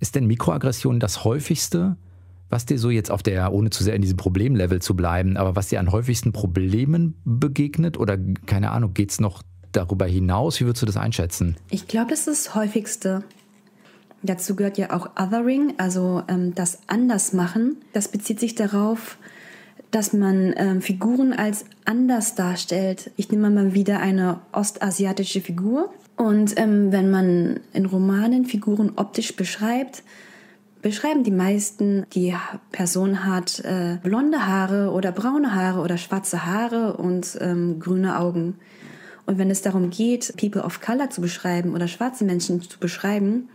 Ist 0.00 0.16
denn 0.16 0.26
Mikroaggression 0.26 0.98
das 0.98 1.22
häufigste, 1.22 1.98
was 2.48 2.66
dir 2.66 2.80
so 2.80 2.90
jetzt 2.90 3.12
auf 3.12 3.22
der, 3.22 3.52
ohne 3.52 3.70
zu 3.70 3.84
sehr 3.84 3.94
in 3.94 4.02
diesem 4.02 4.16
Problemlevel 4.16 4.82
zu 4.82 4.96
bleiben, 4.96 5.36
aber 5.36 5.54
was 5.54 5.68
dir 5.68 5.78
an 5.78 5.92
häufigsten 5.92 6.32
Problemen 6.32 7.14
begegnet? 7.24 7.96
Oder 7.96 8.18
keine 8.44 8.72
Ahnung, 8.72 8.94
geht 8.94 9.12
es 9.12 9.20
noch 9.20 9.44
darüber 9.70 10.06
hinaus? 10.06 10.58
Wie 10.58 10.64
würdest 10.64 10.82
du 10.82 10.86
das 10.86 10.96
einschätzen? 10.96 11.54
Ich 11.70 11.86
glaube, 11.86 12.10
das 12.10 12.26
ist 12.26 12.46
das 12.46 12.54
häufigste. 12.56 13.22
Dazu 14.24 14.56
gehört 14.56 14.78
ja 14.78 14.90
auch 14.90 15.10
Othering, 15.16 15.74
also 15.78 16.24
ähm, 16.26 16.56
das 16.56 16.80
Andersmachen. 16.88 17.76
Das 17.92 18.08
bezieht 18.08 18.40
sich 18.40 18.56
darauf, 18.56 19.16
dass 19.90 20.12
man 20.12 20.54
ähm, 20.56 20.82
Figuren 20.82 21.32
als 21.32 21.64
anders 21.84 22.34
darstellt. 22.34 23.10
Ich 23.16 23.30
nehme 23.30 23.50
mal 23.50 23.74
wieder 23.74 24.00
eine 24.00 24.40
ostasiatische 24.52 25.40
Figur. 25.40 25.92
Und 26.16 26.58
ähm, 26.58 26.92
wenn 26.92 27.10
man 27.10 27.60
in 27.72 27.86
Romanen 27.86 28.44
Figuren 28.44 28.92
optisch 28.96 29.36
beschreibt, 29.36 30.02
beschreiben 30.82 31.24
die 31.24 31.30
meisten, 31.30 32.06
die 32.12 32.34
Person 32.70 33.24
hat 33.24 33.60
äh, 33.60 33.98
blonde 34.02 34.46
Haare 34.46 34.90
oder 34.90 35.12
braune 35.12 35.54
Haare 35.54 35.80
oder 35.80 35.96
schwarze 35.96 36.44
Haare 36.44 36.96
und 36.96 37.38
ähm, 37.40 37.78
grüne 37.80 38.18
Augen. 38.18 38.56
Und 39.26 39.38
wenn 39.38 39.50
es 39.50 39.62
darum 39.62 39.90
geht, 39.90 40.34
People 40.36 40.62
of 40.62 40.80
Color 40.80 41.10
zu 41.10 41.20
beschreiben 41.20 41.74
oder 41.74 41.88
schwarze 41.88 42.24
Menschen 42.24 42.62
zu 42.62 42.78
beschreiben, 42.78 43.48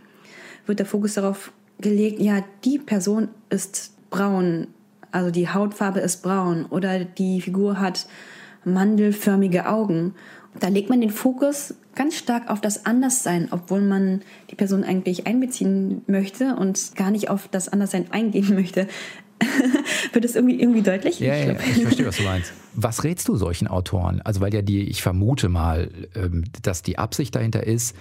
wird 0.66 0.78
der 0.78 0.86
Fokus 0.86 1.14
darauf 1.14 1.52
gelegt, 1.80 2.20
ja, 2.20 2.44
die 2.64 2.78
Person 2.78 3.28
ist 3.50 3.92
braun, 4.10 4.68
also 5.14 5.30
die 5.30 5.48
Hautfarbe 5.48 6.00
ist 6.00 6.22
braun 6.22 6.66
oder 6.66 7.04
die 7.04 7.40
Figur 7.40 7.78
hat 7.78 8.06
mandelförmige 8.64 9.68
Augen. 9.68 10.14
Da 10.58 10.68
legt 10.68 10.90
man 10.90 11.00
den 11.00 11.10
Fokus 11.10 11.74
ganz 11.94 12.16
stark 12.16 12.50
auf 12.50 12.60
das 12.60 12.84
Anderssein, 12.84 13.48
obwohl 13.52 13.80
man 13.80 14.22
die 14.50 14.56
Person 14.56 14.82
eigentlich 14.82 15.26
einbeziehen 15.26 16.02
möchte 16.08 16.56
und 16.56 16.96
gar 16.96 17.12
nicht 17.12 17.30
auf 17.30 17.46
das 17.46 17.68
Anderssein 17.68 18.10
eingehen 18.10 18.48
möchte. 18.54 18.88
Wird 20.12 20.24
das 20.24 20.34
irgendwie, 20.34 20.60
irgendwie 20.60 20.82
deutlich? 20.82 21.20
Ja, 21.20 21.34
ja, 21.36 21.52
ich 21.52 21.58
verstehe, 21.82 22.06
was 22.06 22.16
du 22.16 22.22
meinst. 22.24 22.52
Was 22.74 23.04
rätst 23.04 23.28
du 23.28 23.36
solchen 23.36 23.68
Autoren? 23.68 24.20
Also, 24.22 24.40
weil 24.40 24.52
ja 24.52 24.62
die, 24.62 24.82
ich 24.82 25.02
vermute 25.02 25.48
mal, 25.48 25.90
ähm, 26.14 26.44
dass 26.62 26.82
die 26.82 26.98
Absicht 26.98 27.34
dahinter 27.34 27.64
ist, 27.64 27.94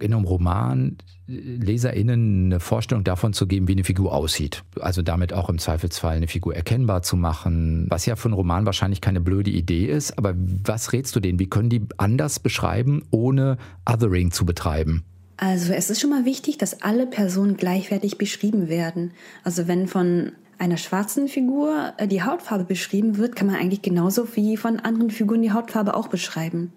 in 0.00 0.12
einem 0.12 0.24
Roman 0.24 0.96
LeserInnen 1.26 2.46
eine 2.46 2.60
Vorstellung 2.60 3.02
davon 3.02 3.32
zu 3.32 3.46
geben, 3.46 3.66
wie 3.68 3.72
eine 3.72 3.84
Figur 3.84 4.12
aussieht. 4.12 4.62
Also 4.80 5.02
damit 5.02 5.32
auch 5.32 5.48
im 5.48 5.58
Zweifelsfall 5.58 6.16
eine 6.16 6.28
Figur 6.28 6.54
erkennbar 6.54 7.02
zu 7.02 7.16
machen, 7.16 7.86
was 7.88 8.04
ja 8.06 8.16
für 8.16 8.26
einen 8.26 8.34
Roman 8.34 8.66
wahrscheinlich 8.66 9.00
keine 9.00 9.20
blöde 9.20 9.50
Idee 9.50 9.86
ist. 9.86 10.18
Aber 10.18 10.34
was 10.36 10.92
rätst 10.92 11.16
du 11.16 11.20
denen? 11.20 11.38
Wie 11.38 11.48
können 11.48 11.70
die 11.70 11.86
anders 11.96 12.40
beschreiben, 12.40 13.02
ohne 13.10 13.56
Othering 13.88 14.32
zu 14.32 14.44
betreiben? 14.44 15.04
Also 15.36 15.72
es 15.72 15.90
ist 15.90 16.00
schon 16.00 16.10
mal 16.10 16.24
wichtig, 16.24 16.58
dass 16.58 16.82
alle 16.82 17.06
Personen 17.06 17.56
gleichwertig 17.56 18.18
beschrieben 18.18 18.68
werden. 18.68 19.12
Also 19.42 19.66
wenn 19.66 19.88
von 19.88 20.32
einer 20.58 20.76
schwarzen 20.76 21.28
Figur 21.28 21.94
äh, 21.96 22.06
die 22.06 22.22
Hautfarbe 22.22 22.64
beschrieben 22.64 23.16
wird, 23.16 23.34
kann 23.34 23.46
man 23.46 23.56
eigentlich 23.56 23.82
genauso 23.82 24.36
wie 24.36 24.56
von 24.56 24.78
anderen 24.78 25.10
Figuren 25.10 25.42
die 25.42 25.52
Hautfarbe 25.52 25.94
auch 25.94 26.08
beschreiben. 26.08 26.72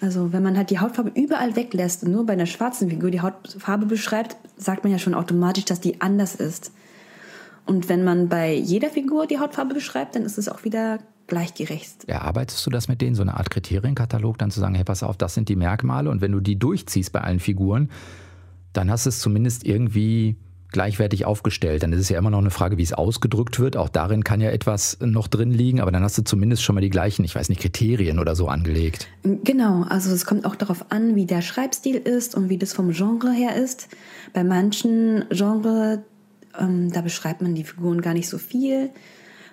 Also 0.00 0.32
wenn 0.32 0.42
man 0.42 0.56
halt 0.56 0.70
die 0.70 0.78
Hautfarbe 0.78 1.10
überall 1.14 1.56
weglässt 1.56 2.04
und 2.04 2.12
nur 2.12 2.26
bei 2.26 2.34
einer 2.34 2.46
schwarzen 2.46 2.90
Figur 2.90 3.10
die 3.10 3.22
Hautfarbe 3.22 3.86
beschreibt, 3.86 4.36
sagt 4.56 4.84
man 4.84 4.92
ja 4.92 4.98
schon 4.98 5.14
automatisch, 5.14 5.64
dass 5.64 5.80
die 5.80 6.00
anders 6.00 6.34
ist. 6.34 6.70
Und 7.64 7.88
wenn 7.88 8.04
man 8.04 8.28
bei 8.28 8.54
jeder 8.54 8.90
Figur 8.90 9.26
die 9.26 9.38
Hautfarbe 9.38 9.74
beschreibt, 9.74 10.14
dann 10.14 10.22
ist 10.22 10.38
es 10.38 10.48
auch 10.48 10.64
wieder 10.64 10.98
gleichgerecht. 11.26 12.04
Erarbeitest 12.06 12.64
du 12.64 12.70
das 12.70 12.88
mit 12.88 13.00
denen, 13.00 13.16
so 13.16 13.22
eine 13.22 13.36
Art 13.36 13.50
Kriterienkatalog, 13.50 14.38
dann 14.38 14.50
zu 14.50 14.60
sagen, 14.60 14.74
hey, 14.74 14.84
pass 14.84 15.02
auf, 15.02 15.16
das 15.16 15.34
sind 15.34 15.48
die 15.48 15.56
Merkmale 15.56 16.10
und 16.10 16.20
wenn 16.20 16.32
du 16.32 16.40
die 16.40 16.58
durchziehst 16.58 17.12
bei 17.12 17.20
allen 17.20 17.40
Figuren, 17.40 17.90
dann 18.72 18.90
hast 18.90 19.06
du 19.06 19.08
es 19.08 19.18
zumindest 19.18 19.64
irgendwie 19.64 20.36
gleichwertig 20.76 21.24
aufgestellt. 21.24 21.82
Dann 21.82 21.94
ist 21.94 22.00
es 22.00 22.10
ja 22.10 22.18
immer 22.18 22.28
noch 22.28 22.38
eine 22.38 22.50
Frage, 22.50 22.76
wie 22.76 22.82
es 22.82 22.92
ausgedrückt 22.92 23.58
wird. 23.58 23.78
Auch 23.78 23.88
darin 23.88 24.24
kann 24.24 24.42
ja 24.42 24.50
etwas 24.50 24.98
noch 25.00 25.26
drin 25.26 25.50
liegen, 25.50 25.80
aber 25.80 25.90
dann 25.90 26.02
hast 26.02 26.18
du 26.18 26.22
zumindest 26.22 26.62
schon 26.62 26.74
mal 26.74 26.82
die 26.82 26.90
gleichen, 26.90 27.24
ich 27.24 27.34
weiß 27.34 27.48
nicht, 27.48 27.62
Kriterien 27.62 28.18
oder 28.18 28.36
so 28.36 28.48
angelegt. 28.48 29.08
Genau, 29.22 29.84
also 29.88 30.10
es 30.12 30.26
kommt 30.26 30.44
auch 30.44 30.54
darauf 30.54 30.90
an, 30.90 31.16
wie 31.16 31.24
der 31.24 31.40
Schreibstil 31.40 31.96
ist 31.96 32.34
und 32.34 32.50
wie 32.50 32.58
das 32.58 32.74
vom 32.74 32.90
Genre 32.90 33.32
her 33.32 33.56
ist. 33.56 33.88
Bei 34.34 34.44
manchen 34.44 35.24
Genres, 35.30 36.00
ähm, 36.60 36.92
da 36.92 37.00
beschreibt 37.00 37.40
man 37.40 37.54
die 37.54 37.64
Figuren 37.64 38.02
gar 38.02 38.12
nicht 38.12 38.28
so 38.28 38.36
viel. 38.36 38.90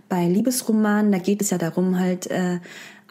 Bei 0.10 0.28
Liebesromanen, 0.28 1.14
da 1.14 1.20
geht 1.20 1.42
es 1.42 1.52
ja 1.52 1.58
darum, 1.58 2.00
halt 2.00 2.30
äh, 2.30 2.60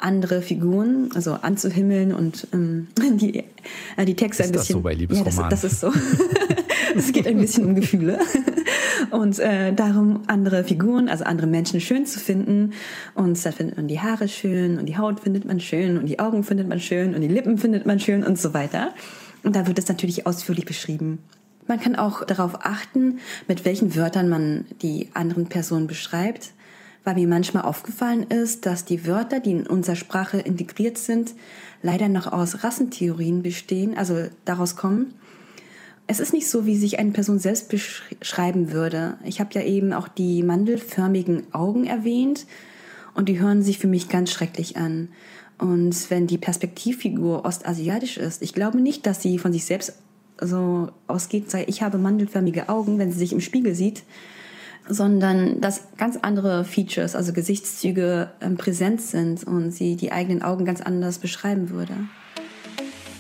andere 0.02 0.42
Figuren, 0.42 1.11
also 1.14 1.35
anzuhimmeln 1.35 2.12
und 2.12 2.49
ähm, 2.52 2.88
die, 3.16 3.44
äh, 3.97 4.04
die 4.04 4.14
Texte 4.14 4.42
ist 4.42 4.49
ein 4.49 4.52
bisschen. 4.52 4.62
Ist 4.62 4.68
das 4.68 4.76
so 4.76 4.80
bei 4.80 4.94
Liebesromanen? 4.94 5.40
Ja, 5.40 5.49
das, 5.49 5.62
das 5.62 5.73
ist 5.73 5.80
so. 5.80 5.92
es 6.97 7.12
geht 7.12 7.26
ein 7.26 7.38
bisschen 7.38 7.64
um 7.64 7.75
Gefühle 7.75 8.18
und 9.11 9.38
äh, 9.38 9.73
darum, 9.73 10.23
andere 10.26 10.64
Figuren, 10.64 11.09
also 11.09 11.25
andere 11.25 11.47
Menschen 11.47 11.80
schön 11.80 12.06
zu 12.06 12.18
finden. 12.18 12.73
Und 13.14 13.44
da 13.44 13.52
findet 13.52 13.76
man 13.76 13.88
die 13.88 14.00
Haare 14.00 14.28
schön 14.28 14.78
und 14.78 14.87
die 14.87 14.99
Haut 14.99 15.21
findet 15.21 15.44
man 15.44 15.61
schön 15.61 15.99
und 15.99 16.06
die 16.06 16.18
Augen 16.18 16.44
findet 16.44 16.68
man 16.68 16.80
schön 16.80 17.14
und 17.14 17.21
die 17.21 17.28
Lippen 17.28 17.59
findet 17.59 17.87
man 17.87 18.00
schön 18.00 18.25
und 18.25 18.38
so 18.38 18.54
weiter. 18.54 18.92
Und 19.42 19.56
da 19.56 19.66
wird 19.66 19.78
es 19.78 19.88
natürlich 19.88 20.26
ausführlich 20.26 20.66
beschrieben. 20.66 21.18
Man 21.66 21.80
kann 21.80 21.97
auch 21.97 22.25
darauf 22.25 22.64
achten, 22.64 23.18
mit 23.49 23.64
welchen 23.64 23.94
Wörtern 23.94 24.28
man 24.28 24.64
die 24.82 25.09
anderen 25.14 25.47
Personen 25.47 25.87
beschreibt, 25.87 26.52
weil 27.04 27.14
mir 27.14 27.28
manchmal 27.28 27.64
aufgefallen 27.64 28.25
ist, 28.25 28.66
dass 28.66 28.85
die 28.85 29.06
Wörter, 29.06 29.40
die 29.40 29.52
in 29.52 29.66
unserer 29.66 29.97
Sprache 29.97 30.38
integriert 30.38 30.99
sind, 30.99 31.35
leider 31.82 32.09
noch 32.09 32.32
aus 32.32 32.62
Rassentheorien 32.62 33.42
bestehen, 33.42 33.97
also 33.97 34.26
daraus 34.44 34.76
kommen. 34.76 35.14
Es 36.06 36.21
ist 36.21 36.32
nicht 36.32 36.49
so, 36.49 36.66
wie 36.66 36.76
sich 36.76 36.99
eine 36.99 37.12
Person 37.12 37.38
selbst 37.38 37.68
beschreiben 37.68 38.73
würde. 38.73 39.16
Ich 39.25 39.40
habe 39.40 39.50
ja 39.54 39.62
eben 39.62 39.92
auch 39.92 40.09
die 40.09 40.42
mandelförmigen 40.42 41.52
Augen 41.52 41.87
erwähnt 41.87 42.47
und 43.14 43.28
die 43.28 43.40
hören 43.40 43.62
sich 43.62 43.78
für 43.78 43.87
mich 43.87 44.09
ganz 44.09 44.30
schrecklich 44.30 44.76
an. 44.76 45.09
Und 45.59 46.11
wenn 46.11 46.26
die 46.26 46.38
Perspektivfigur 46.38 47.44
ostasiatisch 47.44 48.16
ist, 48.16 48.42
ich 48.42 48.52
glaube 48.52 48.80
nicht, 48.80 49.06
dass 49.06 49.23
sie 49.23 49.38
von 49.38 49.52
sich 49.52 49.64
selbst 49.64 49.94
so 50.40 50.90
ausgeht, 51.06 51.50
sei 51.50 51.64
ich 51.68 51.82
habe 51.82 51.99
mandelförmige 51.99 52.68
Augen, 52.68 52.99
wenn 52.99 53.12
sie 53.12 53.18
sich 53.18 53.32
im 53.32 53.40
Spiegel 53.40 53.75
sieht, 53.75 54.02
sondern 54.89 55.61
dass 55.61 55.89
ganz 55.97 56.19
andere 56.21 56.65
Features, 56.65 57.15
also 57.15 57.33
Gesichtszüge 57.33 58.31
ähm, 58.41 58.57
präsent 58.57 59.01
sind 59.01 59.45
und 59.45 59.71
sie 59.71 59.97
die 59.97 60.12
eigenen 60.12 60.43
Augen 60.43 60.65
ganz 60.65 60.81
anders 60.81 61.19
beschreiben 61.19 61.71
würde. 61.71 61.95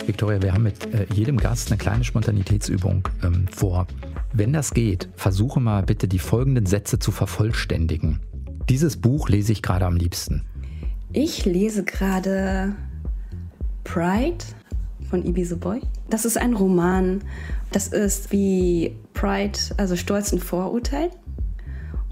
Victoria, 0.06 0.42
wir 0.42 0.52
haben 0.52 0.64
mit 0.64 0.92
äh, 0.92 1.06
jedem 1.14 1.36
Gast 1.36 1.70
eine 1.70 1.78
kleine 1.78 2.04
Spontanitätsübung 2.04 3.08
ähm, 3.22 3.46
vor. 3.48 3.86
Wenn 4.32 4.52
das 4.52 4.74
geht, 4.74 5.08
versuche 5.16 5.60
mal 5.60 5.82
bitte 5.82 6.08
die 6.08 6.18
folgenden 6.18 6.66
Sätze 6.66 6.98
zu 6.98 7.12
vervollständigen. 7.12 8.20
Dieses 8.68 8.96
Buch 8.96 9.28
lese 9.28 9.52
ich 9.52 9.62
gerade 9.62 9.86
am 9.86 9.96
liebsten. 9.96 10.44
Ich 11.12 11.44
lese 11.44 11.84
gerade 11.84 12.74
Pride 13.84 14.44
von 15.10 15.24
Ibiza 15.24 15.56
Boy. 15.56 15.80
Das 16.08 16.24
ist 16.24 16.38
ein 16.38 16.54
Roman. 16.54 17.22
Das 17.70 17.88
ist 17.88 18.32
wie 18.32 18.96
Pride, 19.14 19.58
also 19.76 19.96
Stolz 19.96 20.32
und 20.32 20.42
Vorurteil. 20.42 21.10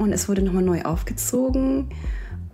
Und 0.01 0.15
es 0.15 0.31
wurde 0.31 0.41
nochmal 0.41 0.63
neu 0.63 0.81
aufgezogen. 0.81 1.91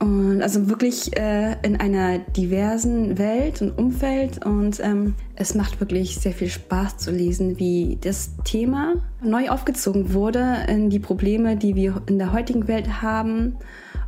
Und 0.01 0.43
also 0.43 0.69
wirklich 0.69 1.17
äh, 1.17 1.57
in 1.63 1.77
einer 1.77 2.19
diversen 2.19 3.19
Welt 3.19 3.63
und 3.63 3.79
Umfeld. 3.79 4.45
Und 4.45 4.81
ähm, 4.81 5.15
es 5.37 5.55
macht 5.55 5.79
wirklich 5.79 6.17
sehr 6.19 6.33
viel 6.33 6.49
Spaß 6.49 6.97
zu 6.97 7.13
lesen, 7.13 7.61
wie 7.61 7.99
das 8.01 8.33
Thema 8.43 8.95
neu 9.23 9.49
aufgezogen 9.49 10.13
wurde 10.13 10.65
in 10.67 10.91
die 10.91 10.99
Probleme, 10.99 11.57
die 11.57 11.77
wir 11.77 12.03
in 12.07 12.19
der 12.19 12.33
heutigen 12.33 12.67
Welt 12.67 13.01
haben. 13.01 13.57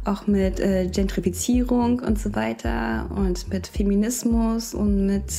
Auch 0.05 0.27
mit 0.27 0.59
äh, 0.59 0.89
Gentrifizierung 0.89 2.01
und 2.01 2.19
so 2.19 2.35
weiter 2.35 3.09
und 3.15 3.49
mit 3.51 3.69
Feminismus 3.69 4.75
und 4.75 5.07
mit 5.07 5.33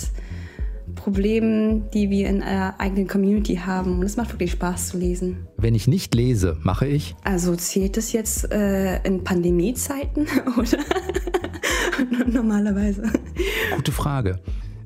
Problemen, 0.99 1.89
die 1.91 2.09
wir 2.09 2.27
in 2.27 2.43
einer 2.43 2.77
eigenen 2.77 3.07
Community 3.07 3.55
haben. 3.55 3.99
Und 3.99 4.03
es 4.03 4.17
macht 4.17 4.33
wirklich 4.33 4.51
Spaß 4.51 4.89
zu 4.89 4.97
lesen. 4.97 5.47
Wenn 5.57 5.73
ich 5.73 5.87
nicht 5.87 6.13
lese, 6.13 6.57
mache 6.61 6.87
ich? 6.87 7.15
Also 7.23 7.55
zählt 7.55 7.95
es 7.97 8.11
jetzt 8.11 8.51
äh, 8.51 9.01
in 9.03 9.23
Pandemiezeiten 9.23 10.27
oder 10.57 10.77
normalerweise? 12.27 13.03
Gute 13.75 13.93
Frage. 13.93 14.39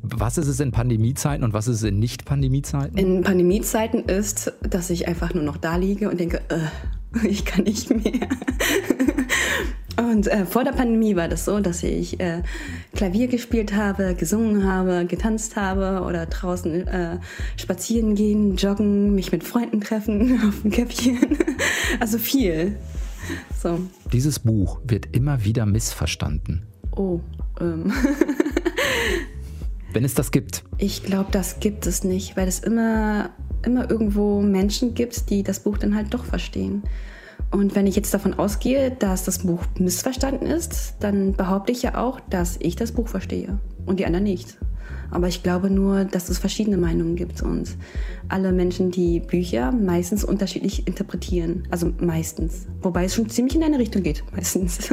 Was 0.03 0.37
ist 0.37 0.47
es 0.47 0.59
in 0.59 0.71
Pandemiezeiten 0.71 1.43
und 1.43 1.53
was 1.53 1.67
ist 1.67 1.77
es 1.77 1.83
in 1.83 1.97
Nicht-Pandemiezeiten? 1.97 2.97
In 2.97 3.21
Pandemiezeiten 3.21 4.03
ist, 4.05 4.53
dass 4.61 4.89
ich 4.91 5.07
einfach 5.07 5.33
nur 5.33 5.43
noch 5.43 5.57
da 5.57 5.77
liege 5.77 6.09
und 6.09 6.19
denke, 6.19 6.41
äh, 6.49 7.27
ich 7.27 7.43
kann 7.43 7.63
nicht 7.63 7.89
mehr. 7.89 8.29
Und 9.97 10.27
äh, 10.27 10.45
vor 10.45 10.63
der 10.63 10.71
Pandemie 10.71 11.15
war 11.15 11.27
das 11.27 11.45
so, 11.45 11.59
dass 11.59 11.83
ich 11.83 12.19
äh, 12.19 12.41
Klavier 12.95 13.27
gespielt 13.27 13.75
habe, 13.75 14.15
gesungen 14.15 14.65
habe, 14.65 15.05
getanzt 15.05 15.55
habe 15.55 16.03
oder 16.05 16.25
draußen 16.25 16.87
äh, 16.87 17.19
spazieren 17.57 18.15
gehen, 18.15 18.55
joggen, 18.55 19.13
mich 19.13 19.31
mit 19.31 19.43
Freunden 19.43 19.81
treffen 19.81 20.41
auf 20.47 20.61
dem 20.61 20.71
Käppchen. 20.71 21.37
also 21.99 22.17
viel. 22.17 22.75
So. 23.61 23.79
Dieses 24.11 24.39
Buch 24.39 24.81
wird 24.83 25.15
immer 25.15 25.43
wieder 25.43 25.65
missverstanden. 25.65 26.65
Oh. 26.95 27.19
Ähm. 27.59 27.93
Wenn 29.93 30.03
es 30.03 30.15
das 30.15 30.31
gibt. 30.31 30.63
Ich 30.79 31.03
glaube, 31.03 31.29
das 31.31 31.59
gibt 31.59 31.85
es 31.85 32.03
nicht, 32.03 32.35
weil 32.35 32.47
es 32.47 32.59
immer, 32.59 33.29
immer 33.63 33.89
irgendwo 33.91 34.41
Menschen 34.41 34.95
gibt, 34.95 35.29
die 35.29 35.43
das 35.43 35.59
Buch 35.59 35.77
dann 35.77 35.95
halt 35.95 36.15
doch 36.15 36.25
verstehen. 36.25 36.81
Und 37.53 37.75
wenn 37.75 37.85
ich 37.85 37.95
jetzt 37.95 38.11
davon 38.15 38.33
ausgehe, 38.33 38.89
dass 38.89 39.25
das 39.25 39.39
Buch 39.39 39.61
missverstanden 39.77 40.47
ist, 40.47 40.95
dann 40.99 41.33
behaupte 41.33 41.71
ich 41.71 41.83
ja 41.83 42.03
auch, 42.03 42.19
dass 42.19 42.57
ich 42.59 42.75
das 42.75 42.91
Buch 42.91 43.07
verstehe 43.07 43.59
und 43.85 43.99
die 43.99 44.07
anderen 44.07 44.23
nicht. 44.23 44.57
Aber 45.11 45.27
ich 45.27 45.43
glaube 45.43 45.69
nur, 45.69 46.03
dass 46.03 46.29
es 46.29 46.39
verschiedene 46.39 46.77
Meinungen 46.77 47.15
gibt 47.15 47.43
und 47.43 47.77
alle 48.27 48.51
Menschen, 48.51 48.89
die 48.89 49.19
Bücher 49.19 49.71
meistens 49.71 50.23
unterschiedlich 50.23 50.87
interpretieren. 50.87 51.67
Also 51.69 51.93
meistens. 51.99 52.65
Wobei 52.81 53.05
es 53.05 53.13
schon 53.13 53.29
ziemlich 53.29 53.55
in 53.55 53.63
eine 53.63 53.77
Richtung 53.77 54.01
geht, 54.01 54.23
meistens. 54.35 54.91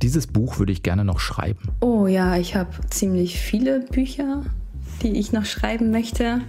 Dieses 0.00 0.28
Buch 0.28 0.60
würde 0.60 0.70
ich 0.70 0.84
gerne 0.84 1.04
noch 1.04 1.18
schreiben. 1.18 1.58
Oh 1.80 2.06
ja, 2.06 2.36
ich 2.36 2.54
habe 2.54 2.70
ziemlich 2.90 3.40
viele 3.40 3.80
Bücher, 3.80 4.44
die 5.02 5.18
ich 5.18 5.32
noch 5.32 5.46
schreiben 5.46 5.90
möchte. 5.90 6.42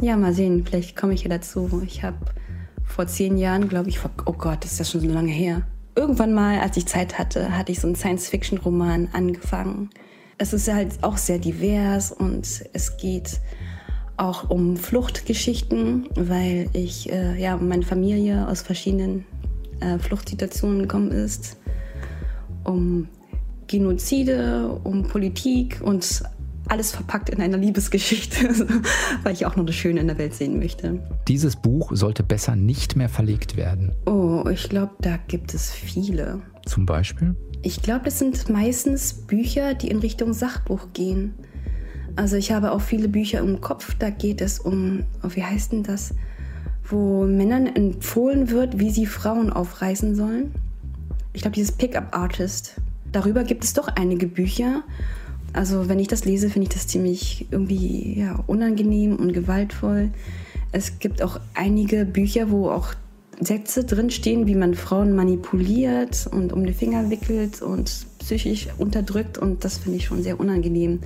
Ja, 0.00 0.16
mal 0.16 0.34
sehen, 0.34 0.64
vielleicht 0.66 0.96
komme 0.96 1.14
ich 1.14 1.22
ja 1.22 1.28
dazu. 1.28 1.80
Ich 1.86 2.02
habe 2.02 2.16
vor 2.88 3.06
zehn 3.06 3.36
Jahren, 3.38 3.68
glaube 3.68 3.88
ich, 3.88 3.98
vor, 3.98 4.10
oh 4.26 4.32
Gott, 4.32 4.64
das 4.64 4.72
ist 4.72 4.78
ja 4.78 4.84
schon 4.84 5.00
so 5.02 5.08
lange 5.08 5.30
her. 5.30 5.62
Irgendwann 5.94 6.32
mal, 6.32 6.60
als 6.60 6.76
ich 6.76 6.86
Zeit 6.86 7.18
hatte, 7.18 7.56
hatte 7.56 7.72
ich 7.72 7.80
so 7.80 7.86
einen 7.86 7.96
Science-Fiction-Roman 7.96 9.08
angefangen. 9.12 9.90
Es 10.38 10.52
ist 10.52 10.72
halt 10.72 11.02
auch 11.02 11.16
sehr 11.16 11.38
divers 11.38 12.12
und 12.12 12.64
es 12.72 12.96
geht 12.96 13.40
auch 14.16 14.50
um 14.50 14.76
Fluchtgeschichten, 14.76 16.08
weil 16.16 16.68
ich, 16.72 17.10
äh, 17.10 17.40
ja, 17.40 17.56
meine 17.56 17.82
Familie 17.82 18.48
aus 18.48 18.62
verschiedenen 18.62 19.24
äh, 19.80 19.98
Fluchtsituationen 19.98 20.82
gekommen 20.82 21.12
ist, 21.12 21.56
um 22.64 23.08
Genozide, 23.68 24.80
um 24.82 25.04
Politik 25.04 25.80
und 25.82 26.22
alles 26.68 26.92
verpackt 26.92 27.30
in 27.30 27.40
einer 27.40 27.56
Liebesgeschichte, 27.56 28.66
weil 29.22 29.32
ich 29.32 29.46
auch 29.46 29.56
noch 29.56 29.66
das 29.66 29.74
Schöne 29.74 30.00
in 30.00 30.06
der 30.06 30.18
Welt 30.18 30.34
sehen 30.34 30.58
möchte. 30.58 31.00
Dieses 31.26 31.56
Buch 31.56 31.90
sollte 31.94 32.22
besser 32.22 32.56
nicht 32.56 32.96
mehr 32.96 33.08
verlegt 33.08 33.56
werden. 33.56 33.92
Oh, 34.06 34.44
ich 34.50 34.68
glaube, 34.68 34.92
da 35.00 35.16
gibt 35.28 35.54
es 35.54 35.70
viele. 35.72 36.40
Zum 36.66 36.86
Beispiel? 36.86 37.34
Ich 37.62 37.82
glaube, 37.82 38.04
das 38.04 38.18
sind 38.18 38.48
meistens 38.48 39.12
Bücher, 39.12 39.74
die 39.74 39.88
in 39.88 39.98
Richtung 39.98 40.32
Sachbuch 40.32 40.88
gehen. 40.92 41.34
Also 42.16 42.36
ich 42.36 42.52
habe 42.52 42.72
auch 42.72 42.80
viele 42.80 43.08
Bücher 43.08 43.40
im 43.40 43.60
Kopf, 43.60 43.94
da 43.98 44.10
geht 44.10 44.40
es 44.40 44.58
um, 44.58 45.04
oh, 45.22 45.30
wie 45.34 45.44
heißt 45.44 45.72
denn 45.72 45.82
das, 45.82 46.14
wo 46.84 47.24
Männern 47.24 47.66
empfohlen 47.66 48.50
wird, 48.50 48.78
wie 48.78 48.90
sie 48.90 49.06
Frauen 49.06 49.50
aufreißen 49.50 50.14
sollen. 50.14 50.52
Ich 51.32 51.42
glaube, 51.42 51.54
dieses 51.54 51.72
Pickup 51.72 52.16
Artist. 52.16 52.80
Darüber 53.12 53.44
gibt 53.44 53.64
es 53.64 53.72
doch 53.72 53.88
einige 53.88 54.26
Bücher. 54.26 54.82
Also 55.52 55.88
wenn 55.88 55.98
ich 55.98 56.08
das 56.08 56.24
lese, 56.24 56.50
finde 56.50 56.68
ich 56.68 56.74
das 56.74 56.86
ziemlich 56.86 57.46
irgendwie 57.50 58.20
ja, 58.20 58.42
unangenehm 58.46 59.16
und 59.16 59.32
gewaltvoll. 59.32 60.10
Es 60.72 60.98
gibt 60.98 61.22
auch 61.22 61.40
einige 61.54 62.04
Bücher, 62.04 62.50
wo 62.50 62.70
auch 62.70 62.94
Sätze 63.40 63.84
drinstehen, 63.84 64.46
wie 64.46 64.54
man 64.54 64.74
Frauen 64.74 65.14
manipuliert 65.14 66.28
und 66.30 66.52
um 66.52 66.66
die 66.66 66.72
Finger 66.72 67.08
wickelt 67.08 67.62
und 67.62 68.06
psychisch 68.18 68.68
unterdrückt. 68.78 69.38
Und 69.38 69.64
das 69.64 69.78
finde 69.78 69.98
ich 69.98 70.06
schon 70.06 70.22
sehr 70.22 70.40
unangenehm. 70.40 71.00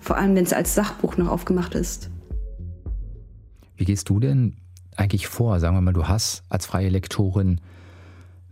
Vor 0.00 0.16
allem, 0.16 0.34
wenn 0.34 0.44
es 0.44 0.52
als 0.52 0.74
Sachbuch 0.74 1.16
noch 1.16 1.28
aufgemacht 1.28 1.74
ist. 1.74 2.10
Wie 3.76 3.84
gehst 3.84 4.08
du 4.08 4.20
denn 4.20 4.56
eigentlich 4.96 5.26
vor? 5.26 5.58
Sagen 5.58 5.74
wir 5.74 5.80
mal, 5.80 5.92
du 5.92 6.06
hast 6.06 6.42
als 6.48 6.66
freie 6.66 6.90
Lektorin 6.90 7.60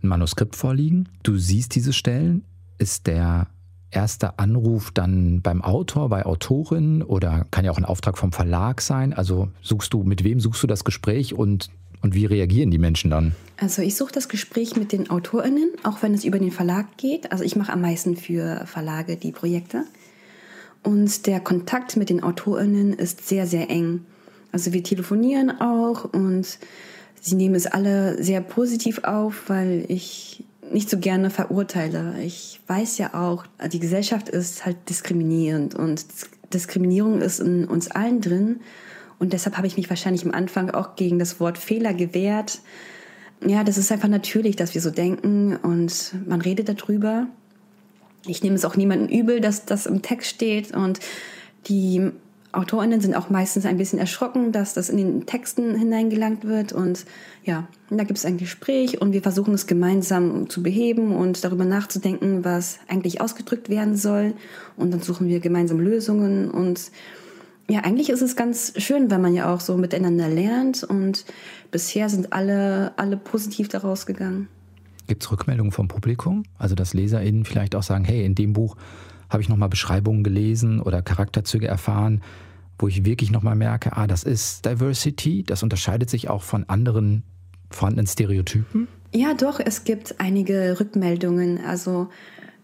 ein 0.01 0.07
Manuskript 0.07 0.55
vorliegen. 0.55 1.07
Du 1.23 1.37
siehst 1.37 1.75
diese 1.75 1.93
Stellen. 1.93 2.43
Ist 2.79 3.07
der 3.07 3.47
erste 3.91 4.39
Anruf 4.39 4.91
dann 4.91 5.41
beim 5.41 5.61
Autor, 5.61 6.09
bei 6.09 6.25
Autorin 6.25 7.01
oder 7.01 7.45
kann 7.51 7.65
ja 7.65 7.71
auch 7.71 7.77
ein 7.77 7.85
Auftrag 7.85 8.17
vom 8.17 8.31
Verlag 8.31 8.81
sein? 8.81 9.13
Also 9.13 9.49
suchst 9.61 9.93
du, 9.93 10.03
mit 10.03 10.23
wem 10.23 10.39
suchst 10.39 10.61
du 10.63 10.67
das 10.67 10.83
Gespräch 10.83 11.33
und, 11.33 11.69
und 12.01 12.13
wie 12.13 12.25
reagieren 12.25 12.71
die 12.71 12.77
Menschen 12.77 13.09
dann? 13.09 13.35
Also 13.57 13.81
ich 13.81 13.95
suche 13.95 14.13
das 14.13 14.29
Gespräch 14.29 14.75
mit 14.75 14.91
den 14.91 15.09
AutorInnen, 15.09 15.71
auch 15.83 16.01
wenn 16.01 16.13
es 16.13 16.23
über 16.23 16.39
den 16.39 16.51
Verlag 16.51 16.97
geht. 16.97 17.31
Also 17.31 17.43
ich 17.43 17.55
mache 17.55 17.73
am 17.73 17.81
meisten 17.81 18.15
für 18.15 18.65
Verlage 18.65 19.17
die 19.17 19.31
Projekte. 19.31 19.83
Und 20.83 21.27
der 21.27 21.39
Kontakt 21.39 21.97
mit 21.97 22.09
den 22.09 22.23
AutorInnen 22.23 22.93
ist 22.93 23.27
sehr, 23.27 23.45
sehr 23.45 23.69
eng. 23.69 24.05
Also 24.51 24.73
wir 24.73 24.83
telefonieren 24.83 25.59
auch 25.59 26.05
und 26.05 26.57
sie 27.19 27.35
nehmen 27.35 27.55
es 27.55 27.67
alle 27.67 28.21
sehr 28.23 28.41
positiv 28.41 29.03
auf, 29.03 29.49
weil 29.49 29.85
ich 29.89 30.43
nicht 30.71 30.89
so 30.89 30.97
gerne 30.97 31.29
verurteile. 31.29 32.15
Ich 32.21 32.59
weiß 32.67 32.97
ja 32.97 33.13
auch, 33.13 33.45
die 33.71 33.79
Gesellschaft 33.79 34.29
ist 34.29 34.65
halt 34.65 34.77
diskriminierend 34.89 35.75
und 35.75 36.05
Diskriminierung 36.53 37.21
ist 37.21 37.39
in 37.39 37.65
uns 37.65 37.91
allen 37.91 38.21
drin. 38.21 38.61
Und 39.19 39.33
deshalb 39.33 39.57
habe 39.57 39.67
ich 39.67 39.77
mich 39.77 39.89
wahrscheinlich 39.89 40.25
am 40.25 40.31
Anfang 40.31 40.71
auch 40.71 40.95
gegen 40.95 41.19
das 41.19 41.39
Wort 41.39 41.57
Fehler 41.57 41.93
gewehrt. 41.93 42.59
Ja, 43.45 43.63
das 43.63 43.77
ist 43.77 43.91
einfach 43.91 44.07
natürlich, 44.07 44.55
dass 44.55 44.73
wir 44.73 44.81
so 44.81 44.91
denken 44.91 45.55
und 45.55 46.13
man 46.25 46.41
redet 46.41 46.69
darüber. 46.69 47.27
Ich 48.25 48.43
nehme 48.43 48.55
es 48.55 48.65
auch 48.65 48.75
niemandem 48.75 49.07
übel, 49.07 49.39
dass 49.39 49.65
das 49.65 49.85
im 49.85 50.01
Text 50.01 50.29
steht 50.29 50.73
und 50.73 50.99
die 51.67 52.11
AutorInnen 52.51 52.99
sind 52.99 53.15
auch 53.15 53.29
meistens 53.29 53.65
ein 53.65 53.77
bisschen 53.77 53.99
erschrocken, 53.99 54.51
dass 54.51 54.73
das 54.73 54.89
in 54.89 54.97
den 54.97 55.25
Texten 55.25 55.75
hineingelangt 55.75 56.45
wird. 56.45 56.73
Und 56.73 57.05
ja, 57.43 57.67
da 57.89 58.03
gibt 58.03 58.17
es 58.17 58.25
ein 58.25 58.37
Gespräch 58.37 59.01
und 59.01 59.13
wir 59.13 59.21
versuchen 59.21 59.53
es 59.53 59.67
gemeinsam 59.67 60.49
zu 60.49 60.63
beheben 60.63 61.15
und 61.15 61.43
darüber 61.43 61.65
nachzudenken, 61.65 62.43
was 62.43 62.79
eigentlich 62.87 63.21
ausgedrückt 63.21 63.69
werden 63.69 63.95
soll. 63.95 64.33
Und 64.77 64.91
dann 64.91 65.01
suchen 65.01 65.27
wir 65.27 65.39
gemeinsam 65.39 65.79
Lösungen. 65.79 66.49
Und 66.49 66.91
ja, 67.69 67.81
eigentlich 67.81 68.09
ist 68.09 68.23
es 68.23 68.35
ganz 68.35 68.73
schön, 68.77 69.11
weil 69.11 69.19
man 69.19 69.35
ja 69.35 69.53
auch 69.53 69.59
so 69.59 69.77
miteinander 69.77 70.27
lernt. 70.27 70.83
Und 70.83 71.25
bisher 71.69 72.09
sind 72.09 72.33
alle, 72.33 72.93
alle 72.97 73.17
positiv 73.17 73.67
daraus 73.67 74.07
gegangen. 74.07 74.47
Gibt 75.05 75.23
es 75.23 75.31
Rückmeldungen 75.31 75.71
vom 75.71 75.87
Publikum? 75.87 76.43
Also, 76.57 76.73
dass 76.73 76.95
LeserInnen 76.95 77.45
vielleicht 77.45 77.75
auch 77.75 77.83
sagen, 77.83 78.05
hey, 78.05 78.25
in 78.25 78.33
dem 78.33 78.53
Buch 78.53 78.75
habe 79.29 79.41
ich 79.41 79.49
nochmal 79.49 79.69
Beschreibungen 79.69 80.23
gelesen 80.23 80.81
oder 80.81 81.01
Charakterzüge 81.01 81.67
erfahren, 81.67 82.21
wo 82.77 82.87
ich 82.87 83.05
wirklich 83.05 83.31
nochmal 83.31 83.55
merke, 83.55 83.95
ah, 83.95 84.07
das 84.07 84.23
ist 84.23 84.65
Diversity, 84.65 85.43
das 85.43 85.63
unterscheidet 85.63 86.09
sich 86.09 86.29
auch 86.29 86.43
von 86.43 86.67
anderen 86.67 87.23
vorhandenen 87.69 88.07
Stereotypen? 88.07 88.87
Ja, 89.13 89.33
doch, 89.33 89.59
es 89.59 89.83
gibt 89.83 90.19
einige 90.19 90.79
Rückmeldungen. 90.79 91.63
Also, 91.65 92.09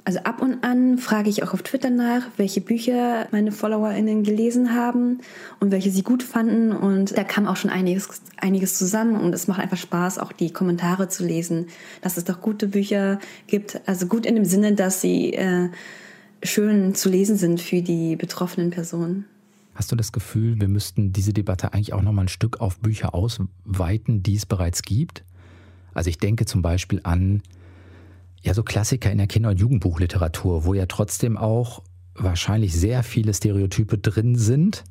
also 0.04 0.20
ab 0.20 0.42
und 0.42 0.64
an 0.64 1.00
frage 1.00 1.30
ich 1.30 1.44
auch 1.44 1.54
auf 1.54 1.64
Twitter 1.64 1.90
nach, 1.90 2.24
welche 2.38 2.62
Bücher 2.62 3.28
meine 3.32 3.52
FollowerInnen 3.52 4.24
gelesen 4.24 4.76
haben 4.76 5.20
und 5.60 5.72
welche 5.72 5.90
sie 5.90 6.04
gut 6.04 6.22
fanden. 6.22 6.72
Und 6.72 7.18
da 7.18 7.24
kam 7.24 7.48
auch 7.48 7.56
schon 7.56 7.72
einiges, 7.72 8.22
einiges 8.38 8.78
zusammen 8.78 9.20
und 9.20 9.34
es 9.34 9.48
macht 9.48 9.60
einfach 9.60 9.78
Spaß, 9.78 10.20
auch 10.20 10.32
die 10.32 10.54
Kommentare 10.54 11.10
zu 11.10 11.26
lesen, 11.26 11.68
dass 12.02 12.18
es 12.18 12.24
doch 12.24 12.42
gute 12.42 12.68
Bücher 12.68 13.20
gibt. 13.48 13.82
Also 13.88 14.06
gut 14.06 14.26
in 14.28 14.36
dem 14.36 14.46
Sinne, 14.46 14.74
dass 14.74 15.02
sie 15.02 15.34
äh, 15.34 15.70
schön 16.44 16.96
zu 16.96 17.10
lesen 17.10 17.38
sind 17.38 17.62
für 17.62 17.82
die 17.82 18.16
betroffenen 18.16 18.70
Personen. 18.70 19.26
Hast 19.74 19.92
du 19.92 19.96
das 19.96 20.12
Gefühl, 20.12 20.60
wir 20.60 20.70
müssten 20.70 21.12
diese 21.12 21.34
Debatte 21.34 21.74
eigentlich 21.74 21.94
auch 21.94 22.02
noch 22.02 22.14
mal 22.14 22.24
ein 22.24 22.28
Stück 22.30 22.62
auf 22.62 22.80
Bücher 22.80 23.14
ausweiten, 23.14 24.24
die 24.24 24.36
es 24.36 24.46
bereits 24.46 24.84
gibt? 24.84 25.24
Also 25.94 26.10
ich 26.10 26.18
denke 26.18 26.46
zum 26.46 26.62
Beispiel 26.62 27.02
an 27.04 27.42
ja 28.42 28.54
so 28.54 28.64
Klassiker 28.64 29.12
in 29.12 29.18
der 29.18 29.28
Kinder- 29.28 29.50
und 29.50 29.60
Jugendbuchliteratur, 29.60 30.66
wo 30.66 30.74
ja 30.74 30.86
trotzdem 30.86 31.36
auch 31.36 31.82
wahrscheinlich 32.14 32.74
sehr 32.74 33.04
viele 33.04 33.34
Stereotype 33.34 33.98
drin 33.98 34.36
sind, 34.36 34.84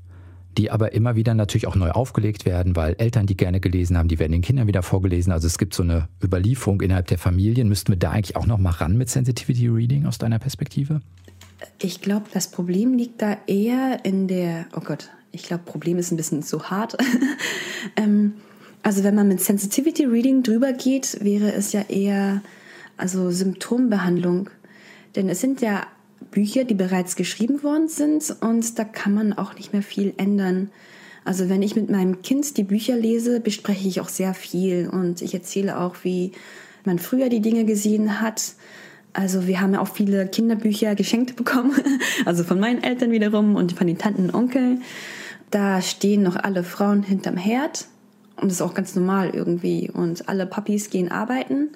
die 0.57 0.71
aber 0.71 0.93
immer 0.93 1.17
wieder 1.17 1.35
natürlich 1.35 1.67
auch 1.67 1.75
neu 1.75 1.91
aufgelegt 1.91 2.45
werden, 2.45 2.77
weil 2.77 2.95
Eltern 2.99 3.27
die 3.27 3.37
gerne 3.37 3.61
gelesen 3.61 3.97
haben, 3.97 4.09
die 4.09 4.19
werden 4.19 4.33
den 4.33 4.43
Kindern 4.43 4.67
wieder 4.67 4.83
vorgelesen. 4.83 5.33
Also 5.33 5.47
es 5.47 5.59
gibt 5.59 5.75
so 5.75 5.83
eine 5.83 6.09
Überlieferung 6.23 6.81
innerhalb 6.81 7.09
der 7.09 7.19
Familien. 7.19 7.69
Müssten 7.69 7.93
wir 7.93 7.99
da 7.99 8.11
eigentlich 8.11 8.37
auch 8.37 8.47
noch 8.47 8.59
mal 8.59 8.71
ran 8.71 8.97
mit 8.97 9.09
Sensitivity 9.09 9.69
Reading 9.69 10.07
aus 10.07 10.19
deiner 10.19 10.39
Perspektive? 10.39 11.01
Ich 11.81 12.01
glaube, 12.01 12.27
das 12.33 12.51
Problem 12.51 12.95
liegt 12.95 13.23
da 13.23 13.37
eher 13.47 14.05
in 14.05 14.29
der, 14.29 14.67
oh 14.77 14.81
Gott, 14.81 15.11
ich 15.33 15.43
glaube, 15.43 15.65
Problem 15.65 15.99
ist 15.99 16.13
ein 16.13 16.17
bisschen 16.17 16.43
zu 16.43 16.71
hart. 16.71 16.97
ähm, 17.97 18.35
also 18.83 19.03
wenn 19.03 19.15
man 19.15 19.29
mit 19.29 19.41
Sensitivity 19.41 20.05
Reading 20.05 20.43
drüber 20.43 20.73
geht, 20.73 21.19
wäre 21.23 21.53
es 21.53 21.73
ja 21.73 21.83
eher 21.89 22.43
also 22.97 23.31
Symptombehandlung. 23.31 24.51
Denn 25.17 25.29
es 25.29 25.41
sind 25.41 25.61
ja 25.61 25.87
Bücher, 26.31 26.65
die 26.65 26.75
bereits 26.75 27.17
geschrieben 27.17 27.63
worden 27.63 27.89
sind 27.89 28.35
und 28.41 28.79
da 28.79 28.85
kann 28.85 29.15
man 29.15 29.33
auch 29.33 29.55
nicht 29.55 29.73
mehr 29.73 29.83
viel 29.83 30.15
ändern. 30.17 30.71
Also 31.25 31.49
wenn 31.49 31.63
ich 31.63 31.77
mit 31.77 31.91
meinem 31.91 32.23
Kind 32.23 32.57
die 32.57 32.65
Bücher 32.65 32.97
lese, 32.97 33.41
bespreche 33.41 33.89
ich 33.89 34.01
auch 34.01 34.09
sehr 34.09 34.35
viel 34.35 34.89
und 34.91 35.23
ich 35.23 35.33
erzähle 35.33 35.79
auch, 35.79 35.97
wie 36.03 36.33
man 36.85 36.99
früher 36.99 37.29
die 37.29 37.41
Dinge 37.41 37.65
gesehen 37.65 38.21
hat 38.21 38.55
also 39.15 39.47
wir 39.47 39.61
haben 39.61 39.73
ja 39.73 39.81
auch 39.81 39.89
viele 39.89 40.27
Kinderbücher 40.27 40.97
geschenkt 40.97 41.37
bekommen, 41.37 41.73
also 42.25 42.43
von 42.43 42.59
meinen 42.59 42.83
Eltern 42.83 43.13
wiederum 43.13 43.55
und 43.55 43.73
von 43.73 43.87
den 43.87 43.97
Tanten 43.97 44.25
und 44.25 44.35
Onkeln. 44.35 44.83
Da 45.51 45.81
stehen 45.81 46.25
noch 46.25 46.35
alle 46.35 46.65
Frauen 46.65 47.05
hinterm 47.05 47.37
Herd 47.37 47.87
und 48.37 48.49
das 48.49 48.55
ist 48.55 48.63
auch 48.63 48.75
ganz 48.75 48.97
normal 48.97 49.31
irgendwie. 49.33 49.89
Und 49.89 50.29
alle 50.29 50.47
Papis 50.47 50.91
gehen 50.91 51.13
arbeiten. 51.13 51.69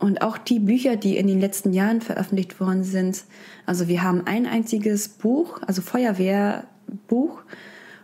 Und 0.00 0.22
auch 0.22 0.38
die 0.38 0.58
Bücher, 0.58 0.96
die 0.96 1.16
in 1.16 1.26
den 1.26 1.40
letzten 1.40 1.72
Jahren 1.72 2.00
veröffentlicht 2.00 2.58
worden 2.58 2.84
sind. 2.84 3.24
Also 3.66 3.86
wir 3.86 4.02
haben 4.02 4.26
ein 4.26 4.46
einziges 4.46 5.08
Buch, 5.08 5.60
also 5.66 5.82
Feuerwehrbuch, 5.82 7.42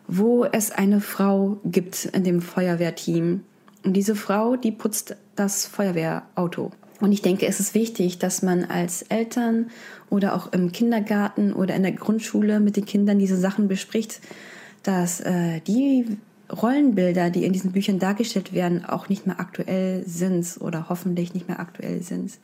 wo 0.06 0.44
es 0.44 0.70
eine 0.70 1.00
Frau 1.00 1.58
gibt 1.64 2.04
in 2.04 2.22
dem 2.22 2.42
Feuerwehrteam. 2.42 3.40
Und 3.82 3.92
diese 3.94 4.14
Frau, 4.14 4.56
die 4.56 4.72
putzt 4.72 5.16
das 5.36 5.66
Feuerwehrauto. 5.66 6.70
Und 7.00 7.12
ich 7.12 7.22
denke, 7.22 7.46
es 7.46 7.60
ist 7.60 7.74
wichtig, 7.74 8.18
dass 8.18 8.42
man 8.42 8.64
als 8.64 9.02
Eltern 9.02 9.70
oder 10.10 10.34
auch 10.34 10.52
im 10.52 10.72
Kindergarten 10.72 11.52
oder 11.52 11.74
in 11.74 11.82
der 11.82 11.92
Grundschule 11.92 12.60
mit 12.60 12.76
den 12.76 12.84
Kindern 12.84 13.18
diese 13.18 13.36
Sachen 13.36 13.68
bespricht, 13.68 14.20
dass 14.82 15.20
äh, 15.20 15.60
die 15.60 16.18
Rollenbilder, 16.50 17.30
die 17.30 17.44
in 17.44 17.52
diesen 17.52 17.72
Büchern 17.72 17.98
dargestellt 17.98 18.52
werden, 18.52 18.84
auch 18.84 19.08
nicht 19.08 19.26
mehr 19.26 19.40
aktuell 19.40 20.04
sind 20.06 20.56
oder 20.60 20.88
hoffentlich 20.88 21.34
nicht 21.34 21.48
mehr 21.48 21.60
aktuell 21.60 22.02
sind, 22.02 22.38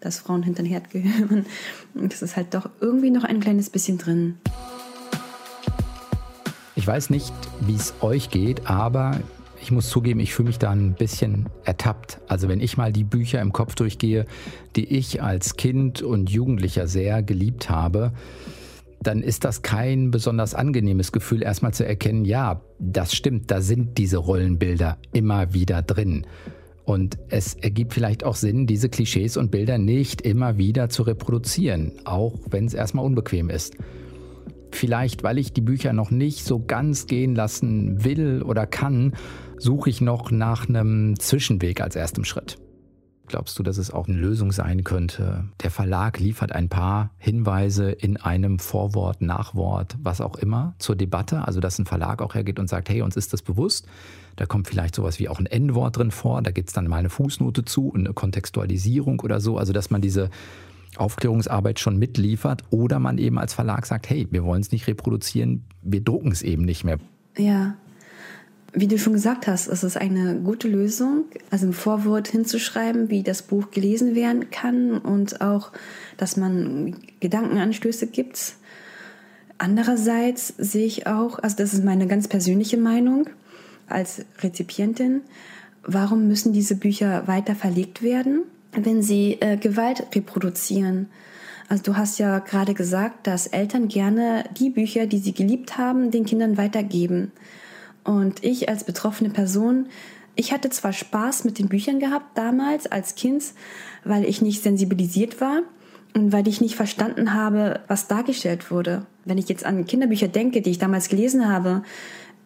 dass 0.00 0.18
Frauen 0.18 0.42
hinter 0.42 0.62
den 0.62 0.70
Herd 0.70 0.90
gehören. 0.90 1.46
Das 1.94 2.22
ist 2.22 2.36
halt 2.36 2.54
doch 2.54 2.68
irgendwie 2.80 3.10
noch 3.10 3.24
ein 3.24 3.40
kleines 3.40 3.70
bisschen 3.70 3.98
drin. 3.98 4.38
Ich 6.76 6.86
weiß 6.86 7.10
nicht, 7.10 7.32
wie 7.60 7.76
es 7.76 7.94
euch 8.00 8.30
geht, 8.30 8.68
aber 8.68 9.20
ich 9.62 9.70
muss 9.70 9.88
zugeben, 9.88 10.20
ich 10.20 10.34
fühle 10.34 10.48
mich 10.48 10.58
da 10.58 10.70
ein 10.70 10.92
bisschen 10.92 11.48
ertappt. 11.64 12.18
Also 12.28 12.48
wenn 12.48 12.60
ich 12.60 12.76
mal 12.76 12.92
die 12.92 13.04
Bücher 13.04 13.40
im 13.40 13.52
Kopf 13.52 13.74
durchgehe, 13.74 14.26
die 14.76 14.84
ich 14.84 15.22
als 15.22 15.56
Kind 15.56 16.02
und 16.02 16.28
Jugendlicher 16.28 16.86
sehr 16.86 17.22
geliebt 17.22 17.70
habe, 17.70 18.12
dann 19.06 19.22
ist 19.22 19.44
das 19.44 19.62
kein 19.62 20.10
besonders 20.10 20.54
angenehmes 20.54 21.12
Gefühl, 21.12 21.42
erstmal 21.42 21.74
zu 21.74 21.86
erkennen, 21.86 22.24
ja, 22.24 22.62
das 22.78 23.14
stimmt, 23.14 23.50
da 23.50 23.60
sind 23.60 23.98
diese 23.98 24.18
Rollenbilder 24.18 24.98
immer 25.12 25.54
wieder 25.54 25.82
drin. 25.82 26.26
Und 26.84 27.18
es 27.28 27.54
ergibt 27.54 27.94
vielleicht 27.94 28.24
auch 28.24 28.34
Sinn, 28.34 28.66
diese 28.66 28.90
Klischees 28.90 29.36
und 29.36 29.50
Bilder 29.50 29.78
nicht 29.78 30.20
immer 30.20 30.58
wieder 30.58 30.90
zu 30.90 31.02
reproduzieren, 31.02 31.92
auch 32.04 32.38
wenn 32.50 32.66
es 32.66 32.74
erstmal 32.74 33.04
unbequem 33.04 33.48
ist. 33.48 33.76
Vielleicht, 34.70 35.22
weil 35.22 35.38
ich 35.38 35.52
die 35.52 35.60
Bücher 35.60 35.92
noch 35.92 36.10
nicht 36.10 36.44
so 36.44 36.62
ganz 36.62 37.06
gehen 37.06 37.34
lassen 37.34 38.04
will 38.04 38.42
oder 38.42 38.66
kann, 38.66 39.14
suche 39.56 39.88
ich 39.88 40.00
noch 40.00 40.30
nach 40.30 40.68
einem 40.68 41.18
Zwischenweg 41.18 41.80
als 41.80 41.96
erstem 41.96 42.24
Schritt. 42.24 42.58
Glaubst 43.26 43.58
du, 43.58 43.62
dass 43.62 43.78
es 43.78 43.90
auch 43.90 44.06
eine 44.06 44.18
Lösung 44.18 44.52
sein 44.52 44.84
könnte? 44.84 45.44
Der 45.62 45.70
Verlag 45.70 46.18
liefert 46.18 46.52
ein 46.52 46.68
paar 46.68 47.10
Hinweise 47.18 47.90
in 47.90 48.18
einem 48.18 48.58
Vorwort, 48.58 49.22
Nachwort, 49.22 49.96
was 50.02 50.20
auch 50.20 50.36
immer 50.36 50.74
zur 50.78 50.94
Debatte. 50.94 51.46
Also, 51.46 51.60
dass 51.60 51.78
ein 51.78 51.86
Verlag 51.86 52.20
auch 52.20 52.34
hergeht 52.34 52.58
und 52.58 52.68
sagt, 52.68 52.90
hey, 52.90 53.00
uns 53.00 53.16
ist 53.16 53.32
das 53.32 53.40
bewusst. 53.40 53.86
Da 54.36 54.44
kommt 54.44 54.68
vielleicht 54.68 54.94
sowas 54.94 55.18
wie 55.18 55.28
auch 55.28 55.38
ein 55.38 55.46
N-Wort 55.46 55.96
drin 55.96 56.10
vor. 56.10 56.42
Da 56.42 56.50
gibt 56.50 56.68
es 56.68 56.74
dann 56.74 56.86
mal 56.86 56.98
eine 56.98 57.10
Fußnote 57.10 57.64
zu, 57.64 57.92
eine 57.94 58.12
Kontextualisierung 58.12 59.20
oder 59.20 59.40
so. 59.40 59.56
Also, 59.56 59.72
dass 59.72 59.90
man 59.90 60.02
diese 60.02 60.28
Aufklärungsarbeit 60.96 61.80
schon 61.80 61.98
mitliefert 61.98 62.62
oder 62.70 62.98
man 62.98 63.18
eben 63.18 63.38
als 63.38 63.54
Verlag 63.54 63.86
sagt, 63.86 64.10
hey, 64.10 64.28
wir 64.30 64.44
wollen 64.44 64.60
es 64.60 64.70
nicht 64.70 64.86
reproduzieren, 64.86 65.64
wir 65.82 66.02
drucken 66.02 66.30
es 66.30 66.42
eben 66.42 66.64
nicht 66.64 66.84
mehr. 66.84 66.98
Ja, 67.36 67.76
wie 68.74 68.88
du 68.88 68.98
schon 68.98 69.12
gesagt 69.12 69.46
hast, 69.46 69.68
es 69.68 69.84
ist 69.84 69.96
eine 69.96 70.34
gute 70.40 70.68
Lösung, 70.68 71.26
also 71.50 71.66
im 71.66 71.72
Vorwort 71.72 72.28
hinzuschreiben, 72.28 73.08
wie 73.08 73.22
das 73.22 73.42
Buch 73.42 73.70
gelesen 73.70 74.16
werden 74.16 74.50
kann 74.50 74.98
und 74.98 75.40
auch, 75.40 75.70
dass 76.16 76.36
man 76.36 76.96
Gedankenanstöße 77.20 78.08
gibt. 78.08 78.54
Andererseits 79.58 80.54
sehe 80.58 80.86
ich 80.86 81.06
auch, 81.06 81.38
also 81.38 81.56
das 81.56 81.72
ist 81.72 81.84
meine 81.84 82.08
ganz 82.08 82.26
persönliche 82.26 82.76
Meinung 82.76 83.28
als 83.88 84.24
Rezipientin, 84.40 85.20
warum 85.84 86.26
müssen 86.26 86.52
diese 86.52 86.74
Bücher 86.74 87.28
weiter 87.28 87.54
verlegt 87.54 88.02
werden, 88.02 88.42
wenn 88.72 89.02
sie 89.02 89.38
äh, 89.40 89.56
Gewalt 89.56 90.04
reproduzieren? 90.14 91.08
Also 91.68 91.84
du 91.84 91.96
hast 91.96 92.18
ja 92.18 92.40
gerade 92.40 92.74
gesagt, 92.74 93.26
dass 93.26 93.46
Eltern 93.46 93.86
gerne 93.88 94.44
die 94.58 94.70
Bücher, 94.70 95.06
die 95.06 95.18
sie 95.18 95.32
geliebt 95.32 95.78
haben, 95.78 96.10
den 96.10 96.24
Kindern 96.24 96.56
weitergeben. 96.56 97.30
Und 98.04 98.44
ich 98.44 98.68
als 98.68 98.84
betroffene 98.84 99.30
Person, 99.30 99.86
ich 100.36 100.52
hatte 100.52 100.70
zwar 100.70 100.92
Spaß 100.92 101.44
mit 101.44 101.58
den 101.58 101.68
Büchern 101.68 102.00
gehabt 102.00 102.36
damals 102.36 102.86
als 102.86 103.14
Kind, 103.14 103.44
weil 104.04 104.24
ich 104.24 104.42
nicht 104.42 104.62
sensibilisiert 104.62 105.40
war 105.40 105.62
und 106.14 106.32
weil 106.32 106.46
ich 106.48 106.60
nicht 106.60 106.76
verstanden 106.76 107.34
habe, 107.34 107.80
was 107.88 108.08
dargestellt 108.08 108.70
wurde. 108.70 109.06
Wenn 109.24 109.38
ich 109.38 109.48
jetzt 109.48 109.64
an 109.64 109.86
Kinderbücher 109.86 110.28
denke, 110.28 110.60
die 110.60 110.70
ich 110.70 110.78
damals 110.78 111.08
gelesen 111.08 111.48
habe, 111.48 111.82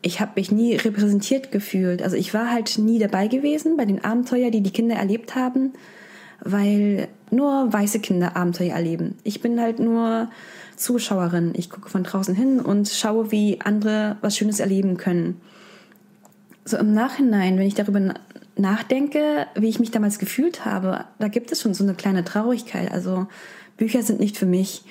ich 0.00 0.20
habe 0.20 0.32
mich 0.36 0.52
nie 0.52 0.76
repräsentiert 0.76 1.50
gefühlt. 1.50 2.02
Also 2.02 2.16
ich 2.16 2.32
war 2.32 2.50
halt 2.50 2.78
nie 2.78 2.98
dabei 2.98 3.26
gewesen 3.26 3.76
bei 3.76 3.84
den 3.84 4.04
Abenteuern, 4.04 4.52
die 4.52 4.60
die 4.60 4.70
Kinder 4.70 4.94
erlebt 4.94 5.34
haben, 5.34 5.72
weil 6.40 7.08
nur 7.30 7.72
weiße 7.72 8.00
Kinder 8.00 8.36
Abenteuer 8.36 8.74
erleben. 8.74 9.16
Ich 9.24 9.40
bin 9.40 9.60
halt 9.60 9.80
nur 9.80 10.30
Zuschauerin. 10.78 11.52
Ich 11.54 11.70
gucke 11.70 11.90
von 11.90 12.04
draußen 12.04 12.34
hin 12.34 12.60
und 12.60 12.88
schaue, 12.88 13.30
wie 13.30 13.60
andere 13.62 14.16
was 14.20 14.36
Schönes 14.36 14.60
erleben 14.60 14.96
können. 14.96 15.40
So 16.64 16.76
im 16.76 16.92
Nachhinein, 16.92 17.58
wenn 17.58 17.66
ich 17.66 17.74
darüber 17.74 18.14
nachdenke, 18.56 19.46
wie 19.54 19.68
ich 19.68 19.80
mich 19.80 19.90
damals 19.90 20.18
gefühlt 20.18 20.64
habe, 20.64 21.04
da 21.18 21.28
gibt 21.28 21.52
es 21.52 21.62
schon 21.62 21.74
so 21.74 21.84
eine 21.84 21.94
kleine 21.94 22.24
Traurigkeit. 22.24 22.90
Also 22.92 23.26
Bücher 23.76 24.02
sind 24.02 24.20
nicht 24.20 24.36
für 24.36 24.46
mich. 24.46 24.82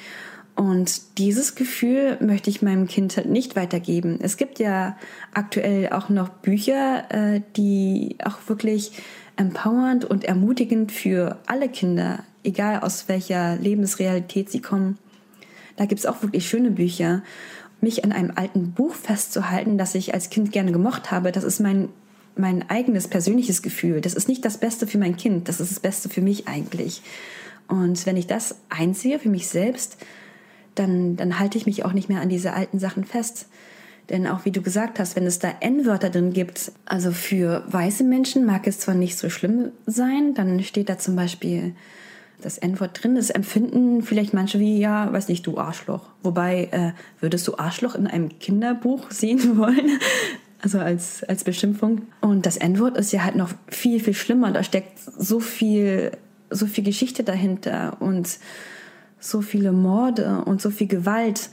Und 0.55 1.19
dieses 1.19 1.53
Gefühl 1.53 2.17
möchte 2.19 2.49
ich 2.49 2.63
meinem 2.63 2.87
Kind 2.87 3.15
halt 3.15 3.29
nicht 3.29 3.55
weitergeben. 3.55 4.17
Es 4.21 4.37
gibt 4.37 4.57
ja 4.57 4.97
aktuell 5.31 5.89
auch 5.89 6.09
noch 6.09 6.29
Bücher, 6.29 7.03
äh, 7.09 7.41
die 7.55 8.17
auch 8.23 8.37
wirklich 8.47 8.91
empowernd 9.35 10.03
und 10.03 10.23
ermutigend 10.23 10.91
für 10.91 11.37
alle 11.45 11.69
Kinder, 11.69 12.23
egal 12.43 12.79
aus 12.79 13.07
welcher 13.07 13.55
Lebensrealität 13.57 14.49
sie 14.49 14.61
kommen, 14.61 14.97
da 15.77 15.85
gibt 15.85 15.99
es 15.99 16.05
auch 16.05 16.21
wirklich 16.21 16.47
schöne 16.47 16.71
Bücher. 16.71 17.23
Mich 17.79 18.03
an 18.03 18.11
einem 18.11 18.33
alten 18.35 18.71
Buch 18.73 18.93
festzuhalten, 18.93 19.77
das 19.77 19.95
ich 19.95 20.13
als 20.13 20.29
Kind 20.29 20.51
gerne 20.51 20.71
gemocht 20.71 21.11
habe, 21.11 21.31
das 21.31 21.43
ist 21.43 21.59
mein, 21.59 21.89
mein 22.35 22.69
eigenes 22.69 23.07
persönliches 23.07 23.61
Gefühl. 23.61 24.01
Das 24.01 24.15
ist 24.15 24.27
nicht 24.27 24.43
das 24.43 24.57
Beste 24.57 24.87
für 24.87 24.97
mein 24.97 25.15
Kind, 25.15 25.47
das 25.47 25.61
ist 25.61 25.71
das 25.71 25.79
Beste 25.79 26.09
für 26.09 26.21
mich 26.21 26.47
eigentlich. 26.47 27.01
Und 27.67 28.05
wenn 28.05 28.17
ich 28.17 28.27
das 28.27 28.55
einsehe 28.69 29.19
für 29.19 29.29
mich 29.29 29.47
selbst, 29.47 29.97
dann, 30.75 31.15
dann 31.15 31.39
halte 31.39 31.57
ich 31.57 31.65
mich 31.65 31.85
auch 31.85 31.93
nicht 31.93 32.09
mehr 32.09 32.21
an 32.21 32.29
diese 32.29 32.53
alten 32.53 32.79
Sachen 32.79 33.03
fest. 33.03 33.47
Denn 34.09 34.25
auch 34.25 34.45
wie 34.45 34.51
du 34.51 34.61
gesagt 34.61 34.99
hast, 34.99 35.15
wenn 35.15 35.25
es 35.25 35.39
da 35.39 35.53
N-Wörter 35.59 36.09
drin 36.09 36.31
gibt, 36.31 36.71
also 36.85 37.11
für 37.11 37.63
weiße 37.67 38.03
Menschen 38.03 38.45
mag 38.45 38.65
es 38.65 38.79
zwar 38.79 38.95
nicht 38.95 39.17
so 39.17 39.29
schlimm 39.29 39.71
sein, 39.85 40.33
dann 40.33 40.63
steht 40.63 40.89
da 40.89 40.97
zum 40.97 41.15
Beispiel 41.15 41.75
das 42.41 42.57
N-Wort 42.57 43.03
drin 43.03 43.15
ist, 43.15 43.31
empfinden 43.31 44.01
vielleicht 44.03 44.33
manche 44.33 44.59
wie, 44.59 44.79
ja, 44.79 45.11
weiß 45.11 45.27
nicht, 45.27 45.45
du 45.47 45.57
Arschloch. 45.57 46.09
Wobei, 46.21 46.69
äh, 46.71 46.91
würdest 47.19 47.47
du 47.47 47.57
Arschloch 47.57 47.95
in 47.95 48.07
einem 48.07 48.37
Kinderbuch 48.39 49.11
sehen 49.11 49.57
wollen? 49.57 49.99
Also 50.61 50.79
als, 50.79 51.23
als 51.23 51.43
Beschimpfung. 51.43 52.03
Und 52.21 52.45
das 52.45 52.57
N-Wort 52.57 52.97
ist 52.97 53.11
ja 53.11 53.23
halt 53.23 53.35
noch 53.35 53.51
viel, 53.67 53.99
viel 53.99 54.13
schlimmer. 54.13 54.51
Da 54.51 54.63
steckt 54.63 54.99
so 54.99 55.39
viel, 55.39 56.11
so 56.49 56.65
viel 56.67 56.83
Geschichte 56.83 57.23
dahinter 57.23 57.97
und 57.99 58.39
so 59.19 59.41
viele 59.41 59.71
Morde 59.71 60.43
und 60.45 60.61
so 60.61 60.69
viel 60.69 60.87
Gewalt. 60.87 61.49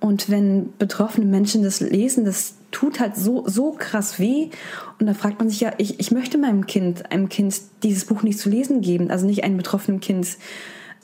Und 0.00 0.30
wenn 0.30 0.72
betroffene 0.78 1.26
Menschen 1.26 1.62
das 1.62 1.80
lesen, 1.80 2.24
das 2.24 2.54
tut 2.72 2.98
halt 2.98 3.16
so, 3.16 3.46
so 3.46 3.72
krass 3.72 4.18
weh. 4.18 4.50
Und 4.98 5.06
da 5.06 5.14
fragt 5.14 5.38
man 5.38 5.48
sich 5.48 5.60
ja, 5.60 5.72
ich, 5.78 6.00
ich 6.00 6.10
möchte 6.10 6.38
meinem 6.38 6.66
Kind, 6.66 7.12
einem 7.12 7.28
Kind 7.28 7.54
dieses 7.84 8.06
Buch 8.06 8.22
nicht 8.22 8.38
zu 8.38 8.48
lesen 8.48 8.80
geben, 8.80 9.10
also 9.10 9.26
nicht 9.26 9.44
einem 9.44 9.56
betroffenen 9.56 10.00
Kind. 10.00 10.26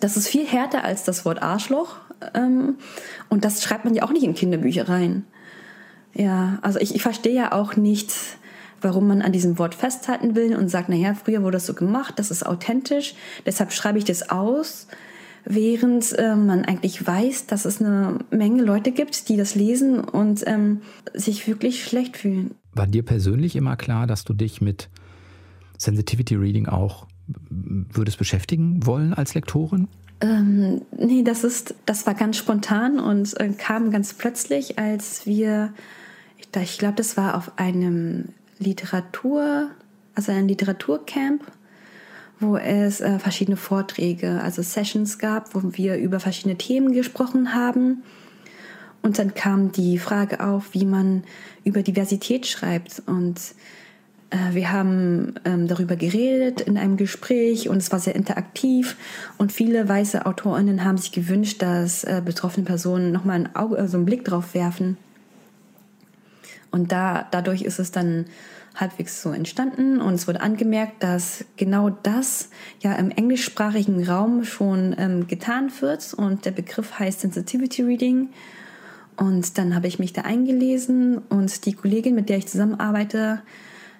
Das 0.00 0.16
ist 0.16 0.28
viel 0.28 0.46
härter 0.46 0.82
als 0.82 1.04
das 1.04 1.24
Wort 1.24 1.42
Arschloch. 1.42 1.96
Ähm, 2.34 2.76
und 3.28 3.44
das 3.44 3.62
schreibt 3.62 3.84
man 3.84 3.94
ja 3.94 4.02
auch 4.02 4.10
nicht 4.10 4.24
in 4.24 4.34
Kinderbücher 4.34 4.88
rein. 4.88 5.24
Ja, 6.14 6.58
also 6.62 6.80
ich, 6.80 6.94
ich 6.94 7.02
verstehe 7.02 7.34
ja 7.34 7.52
auch 7.52 7.76
nicht, 7.76 8.12
warum 8.80 9.06
man 9.06 9.22
an 9.22 9.32
diesem 9.32 9.58
Wort 9.58 9.74
festhalten 9.74 10.34
will 10.34 10.56
und 10.56 10.68
sagt, 10.68 10.88
naja, 10.88 11.14
früher 11.14 11.42
wurde 11.42 11.56
das 11.56 11.66
so 11.66 11.74
gemacht, 11.74 12.14
das 12.16 12.30
ist 12.30 12.46
authentisch, 12.46 13.14
deshalb 13.44 13.72
schreibe 13.72 13.98
ich 13.98 14.04
das 14.04 14.30
aus 14.30 14.88
während 15.44 16.12
äh, 16.18 16.36
man 16.36 16.64
eigentlich 16.64 17.06
weiß, 17.06 17.46
dass 17.46 17.64
es 17.64 17.80
eine 17.80 18.18
Menge 18.30 18.62
Leute 18.62 18.92
gibt, 18.92 19.28
die 19.28 19.36
das 19.36 19.54
lesen 19.54 20.00
und 20.00 20.44
ähm, 20.46 20.82
sich 21.14 21.46
wirklich 21.46 21.84
schlecht 21.84 22.16
fühlen. 22.16 22.54
War 22.74 22.86
dir 22.86 23.04
persönlich 23.04 23.56
immer 23.56 23.76
klar, 23.76 24.06
dass 24.06 24.24
du 24.24 24.34
dich 24.34 24.60
mit 24.60 24.88
Sensitivity 25.76 26.36
Reading 26.36 26.66
auch 26.66 27.06
würdest 27.50 28.18
beschäftigen 28.18 28.86
wollen 28.86 29.14
als 29.14 29.34
Lektorin? 29.34 29.88
Ähm, 30.20 30.82
nee, 30.96 31.22
das 31.22 31.44
ist, 31.44 31.74
das 31.86 32.06
war 32.06 32.14
ganz 32.14 32.36
spontan 32.36 32.98
und 32.98 33.38
äh, 33.40 33.50
kam 33.50 33.90
ganz 33.90 34.14
plötzlich, 34.14 34.78
als 34.78 35.26
wir, 35.26 35.72
ich, 36.38 36.48
ich 36.60 36.78
glaube, 36.78 36.96
das 36.96 37.16
war 37.16 37.36
auf 37.36 37.58
einem 37.58 38.30
Literatur, 38.58 39.70
also 40.14 40.32
ein 40.32 40.48
Literaturcamp 40.48 41.44
wo 42.40 42.56
es 42.56 43.00
äh, 43.00 43.18
verschiedene 43.18 43.56
Vorträge, 43.56 44.40
also 44.42 44.62
Sessions 44.62 45.18
gab, 45.18 45.54
wo 45.54 45.62
wir 45.76 45.96
über 45.96 46.20
verschiedene 46.20 46.56
Themen 46.56 46.92
gesprochen 46.92 47.54
haben. 47.54 48.02
Und 49.02 49.18
dann 49.18 49.34
kam 49.34 49.72
die 49.72 49.98
Frage 49.98 50.40
auf, 50.40 50.74
wie 50.74 50.84
man 50.84 51.24
über 51.64 51.82
Diversität 51.82 52.46
schreibt. 52.46 53.02
Und 53.06 53.40
äh, 54.30 54.54
wir 54.54 54.72
haben 54.72 55.34
ähm, 55.44 55.66
darüber 55.66 55.96
geredet 55.96 56.60
in 56.60 56.76
einem 56.76 56.96
Gespräch 56.96 57.68
und 57.68 57.78
es 57.78 57.90
war 57.90 57.98
sehr 57.98 58.14
interaktiv. 58.14 58.96
Und 59.36 59.52
viele 59.52 59.88
weiße 59.88 60.26
AutorInnen 60.26 60.84
haben 60.84 60.98
sich 60.98 61.12
gewünscht, 61.12 61.62
dass 61.62 62.04
äh, 62.04 62.22
betroffene 62.24 62.66
Personen 62.66 63.12
nochmal 63.12 63.36
ein 63.36 63.56
Auge, 63.56 63.78
also 63.78 63.96
einen 63.96 64.06
Blick 64.06 64.24
drauf 64.24 64.54
werfen. 64.54 64.96
Und 66.70 66.92
da, 66.92 67.26
dadurch 67.30 67.62
ist 67.62 67.78
es 67.78 67.90
dann 67.90 68.26
halbwegs 68.80 69.22
so 69.22 69.30
entstanden 69.30 70.00
und 70.00 70.14
es 70.14 70.28
wurde 70.28 70.40
angemerkt, 70.40 71.02
dass 71.02 71.44
genau 71.56 71.90
das 71.90 72.48
ja 72.80 72.94
im 72.94 73.10
englischsprachigen 73.10 74.06
Raum 74.08 74.44
schon 74.44 74.94
ähm, 74.98 75.26
getan 75.26 75.70
wird 75.80 76.14
und 76.14 76.44
der 76.44 76.52
Begriff 76.52 76.98
heißt 76.98 77.20
Sensitivity 77.20 77.82
Reading. 77.82 78.28
Und 79.16 79.58
dann 79.58 79.74
habe 79.74 79.88
ich 79.88 79.98
mich 79.98 80.12
da 80.12 80.22
eingelesen 80.22 81.18
und 81.18 81.66
die 81.66 81.72
Kollegin, 81.72 82.14
mit 82.14 82.28
der 82.28 82.38
ich 82.38 82.46
zusammenarbeite, 82.46 83.42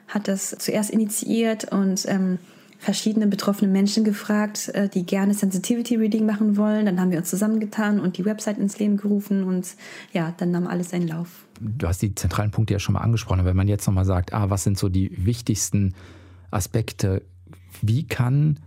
hat 0.07 0.29
das 0.29 0.57
zuerst 0.59 0.91
initiiert 0.91 1.73
und 1.73 2.05
ähm, 2.07 2.39
verschiedene 2.79 3.27
betroffene 3.27 3.71
Menschen 3.71 4.05
gefragt, 4.05 4.69
äh, 4.75 4.89
die 4.89 5.05
gerne 5.05 5.35
Sensitivity 5.35 5.97
Reading 5.97 6.25
machen 6.25 6.57
wollen. 6.57 6.87
Dann 6.87 7.01
haben 7.01 7.11
wir 7.11 7.19
uns 7.19 7.31
zusammengetan 7.31 7.99
und 7.99 8.17
die 8.17 8.25
Website 8.25 8.59
ins 8.59 8.79
Leben 8.79 8.97
gerufen 8.97 9.43
und 9.43 9.75
ja, 10.13 10.33
dann 10.37 10.53
nahm 10.53 10.69
alles 10.69 10.91
seinen 10.91 11.09
Lauf 11.09 11.48
du 11.61 11.87
hast 11.87 12.03
die 12.03 12.15
zentralen 12.15 12.51
Punkte 12.51 12.75
ja 12.75 12.79
schon 12.79 12.95
mal 12.95 13.01
angesprochen, 13.01 13.45
wenn 13.45 13.57
man 13.57 13.69
jetzt 13.69 13.87
nochmal 13.87 14.05
sagt, 14.05 14.33
ah, 14.33 14.51
was 14.51 14.65
sind 14.65 14.79
so 14.79 14.89
die 14.89 15.25
wichtigsten 15.25 15.95
Aspekte, 16.51 17.23
wie 17.83 18.07
kann 18.07 18.59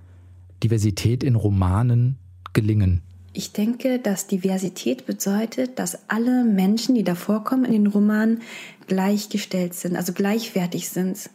Diversität 0.64 1.24
in 1.24 1.36
Romanen 1.36 2.18
gelingen? 2.54 3.02
Ich 3.34 3.54
denke, 3.54 4.00
dass 4.00 4.28
Diversität 4.28 5.06
bedeutet, 5.06 5.80
dass 5.80 6.10
alle 6.10 6.44
Menschen, 6.44 6.96
die 6.96 7.04
da 7.04 7.16
vorkommen 7.16 7.64
in 7.64 7.72
den 7.72 7.88
Romanen, 7.88 8.42
gleichgestellt 8.88 9.74
sind, 9.74 9.96
also 9.96 10.12
gleichwertig 10.12 10.90
sind. 10.90 11.30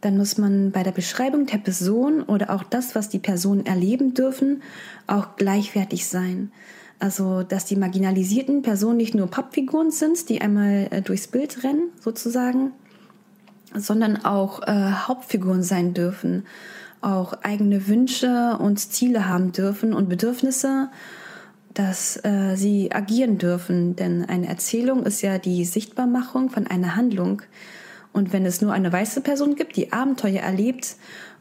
Dann 0.00 0.16
muss 0.16 0.38
man 0.38 0.70
bei 0.70 0.82
der 0.82 0.92
Beschreibung 0.92 1.44
der 1.44 1.58
Person 1.58 2.22
oder 2.22 2.48
auch 2.48 2.62
das, 2.62 2.94
was 2.94 3.10
die 3.10 3.18
Personen 3.18 3.66
erleben 3.66 4.14
dürfen, 4.14 4.62
auch 5.06 5.36
gleichwertig 5.36 6.06
sein. 6.06 6.52
Also, 7.00 7.42
dass 7.42 7.64
die 7.64 7.76
marginalisierten 7.76 8.60
Personen 8.60 8.98
nicht 8.98 9.14
nur 9.14 9.26
Pappfiguren 9.26 9.90
sind, 9.90 10.28
die 10.28 10.42
einmal 10.42 10.88
äh, 10.90 11.00
durchs 11.00 11.28
Bild 11.28 11.64
rennen, 11.64 11.88
sozusagen, 11.98 12.72
sondern 13.74 14.22
auch 14.24 14.62
äh, 14.62 14.92
Hauptfiguren 14.92 15.62
sein 15.62 15.94
dürfen, 15.94 16.44
auch 17.00 17.32
eigene 17.42 17.88
Wünsche 17.88 18.58
und 18.58 18.78
Ziele 18.78 19.26
haben 19.26 19.52
dürfen 19.52 19.94
und 19.94 20.10
Bedürfnisse, 20.10 20.90
dass 21.72 22.22
äh, 22.22 22.56
sie 22.56 22.92
agieren 22.92 23.38
dürfen. 23.38 23.96
Denn 23.96 24.26
eine 24.26 24.48
Erzählung 24.48 25.06
ist 25.06 25.22
ja 25.22 25.38
die 25.38 25.64
Sichtbarmachung 25.64 26.50
von 26.50 26.66
einer 26.66 26.96
Handlung. 26.96 27.40
Und 28.12 28.34
wenn 28.34 28.44
es 28.44 28.60
nur 28.60 28.74
eine 28.74 28.92
weiße 28.92 29.22
Person 29.22 29.54
gibt, 29.54 29.76
die 29.76 29.92
Abenteuer 29.92 30.42
erlebt, 30.42 30.96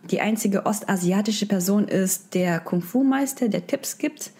die 0.10 0.22
einzige 0.22 0.66
ostasiatische 0.66 1.48
Person 1.48 1.90
ist 1.90 2.34
der 2.34 2.62
Kung-Fu-Meister, 2.62 3.50
der 3.50 3.68
Tipps 3.68 3.98
gibt, 3.98 4.32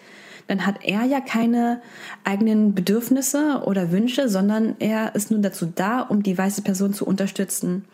dann 0.50 0.66
hat 0.66 0.82
er 0.82 1.04
ja 1.04 1.20
keine 1.20 1.80
eigenen 2.24 2.74
Bedürfnisse 2.74 3.62
oder 3.64 3.92
Wünsche, 3.92 4.28
sondern 4.28 4.74
er 4.80 5.14
ist 5.14 5.30
nur 5.30 5.38
dazu 5.38 5.66
da, 5.72 6.00
um 6.00 6.24
die 6.24 6.36
weiße 6.36 6.62
Person 6.62 6.92
zu 6.92 7.06
unterstützen. 7.06 7.84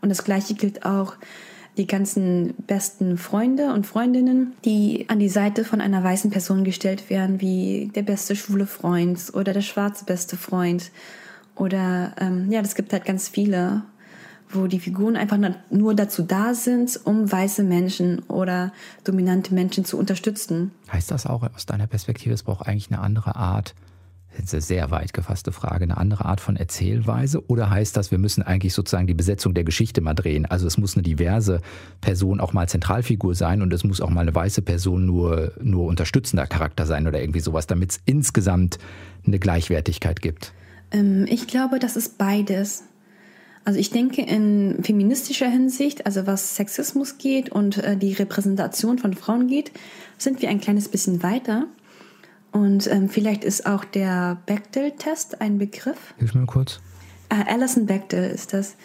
Und 0.00 0.08
das 0.08 0.24
Gleiche 0.24 0.54
gilt 0.54 0.86
auch 0.86 1.16
die 1.76 1.86
ganzen 1.86 2.54
besten 2.66 3.18
Freunde 3.18 3.74
und 3.74 3.86
Freundinnen, 3.86 4.54
die 4.64 5.04
an 5.08 5.18
die 5.18 5.28
Seite 5.28 5.62
von 5.62 5.82
einer 5.82 6.02
weißen 6.02 6.30
Person 6.30 6.64
gestellt 6.64 7.10
werden, 7.10 7.42
wie 7.42 7.90
der 7.94 8.02
beste 8.02 8.34
schwule 8.34 8.66
Freund 8.66 9.20
oder 9.34 9.52
der 9.52 9.60
schwarze 9.60 10.06
beste 10.06 10.38
Freund. 10.38 10.92
Oder 11.54 12.14
ähm, 12.18 12.50
ja, 12.50 12.62
es 12.62 12.74
gibt 12.74 12.94
halt 12.94 13.04
ganz 13.04 13.28
viele 13.28 13.82
wo 14.52 14.66
die 14.66 14.80
Figuren 14.80 15.16
einfach 15.16 15.38
nur 15.70 15.94
dazu 15.94 16.22
da 16.22 16.54
sind, 16.54 17.00
um 17.04 17.30
weiße 17.30 17.62
Menschen 17.62 18.20
oder 18.28 18.72
dominante 19.04 19.54
Menschen 19.54 19.84
zu 19.84 19.98
unterstützen. 19.98 20.72
Heißt 20.92 21.10
das 21.10 21.26
auch 21.26 21.42
aus 21.54 21.66
deiner 21.66 21.86
Perspektive, 21.86 22.34
es 22.34 22.42
braucht 22.42 22.66
eigentlich 22.66 22.90
eine 22.90 23.00
andere 23.00 23.36
Art, 23.36 23.74
das 24.36 24.44
ist 24.44 24.54
eine 24.54 24.62
sehr 24.62 24.90
weit 24.90 25.12
gefasste 25.12 25.50
Frage, 25.50 25.84
eine 25.84 25.96
andere 25.96 26.24
Art 26.24 26.40
von 26.40 26.56
Erzählweise? 26.56 27.44
Oder 27.48 27.68
heißt 27.68 27.96
das, 27.96 28.10
wir 28.10 28.18
müssen 28.18 28.42
eigentlich 28.42 28.74
sozusagen 28.74 29.06
die 29.06 29.14
Besetzung 29.14 29.54
der 29.54 29.64
Geschichte 29.64 30.00
mal 30.00 30.14
drehen? 30.14 30.46
Also 30.46 30.66
es 30.66 30.78
muss 30.78 30.94
eine 30.94 31.02
diverse 31.02 31.60
Person 32.00 32.40
auch 32.40 32.52
mal 32.52 32.68
Zentralfigur 32.68 33.34
sein 33.34 33.60
und 33.60 33.72
es 33.72 33.82
muss 33.82 34.00
auch 34.00 34.10
mal 34.10 34.20
eine 34.20 34.34
weiße 34.34 34.62
Person 34.62 35.04
nur, 35.04 35.52
nur 35.60 35.86
unterstützender 35.86 36.46
Charakter 36.46 36.86
sein 36.86 37.06
oder 37.06 37.20
irgendwie 37.20 37.40
sowas, 37.40 37.66
damit 37.66 37.92
es 37.92 38.00
insgesamt 38.04 38.78
eine 39.26 39.40
Gleichwertigkeit 39.40 40.22
gibt? 40.22 40.52
Ähm, 40.92 41.26
ich 41.28 41.48
glaube, 41.48 41.78
das 41.78 41.96
ist 41.96 42.16
beides. 42.16 42.84
Also 43.64 43.78
ich 43.78 43.90
denke 43.90 44.22
in 44.22 44.82
feministischer 44.82 45.48
Hinsicht, 45.48 46.06
also 46.06 46.26
was 46.26 46.56
Sexismus 46.56 47.18
geht 47.18 47.50
und 47.50 47.78
äh, 47.78 47.96
die 47.96 48.14
Repräsentation 48.14 48.98
von 48.98 49.14
Frauen 49.14 49.48
geht, 49.48 49.70
sind 50.18 50.40
wir 50.42 50.48
ein 50.48 50.60
kleines 50.60 50.88
bisschen 50.88 51.22
weiter. 51.22 51.66
Und 52.52 52.90
ähm, 52.90 53.08
vielleicht 53.08 53.44
ist 53.44 53.66
auch 53.66 53.84
der 53.84 54.38
Bechdel-Test 54.46 55.40
ein 55.40 55.58
Begriff. 55.58 56.14
Hilf 56.18 56.34
mir 56.34 56.46
kurz. 56.46 56.80
Äh, 57.28 57.52
Alison 57.52 57.86
Bechdel 57.86 58.30
ist 58.30 58.52
das. 58.52 58.76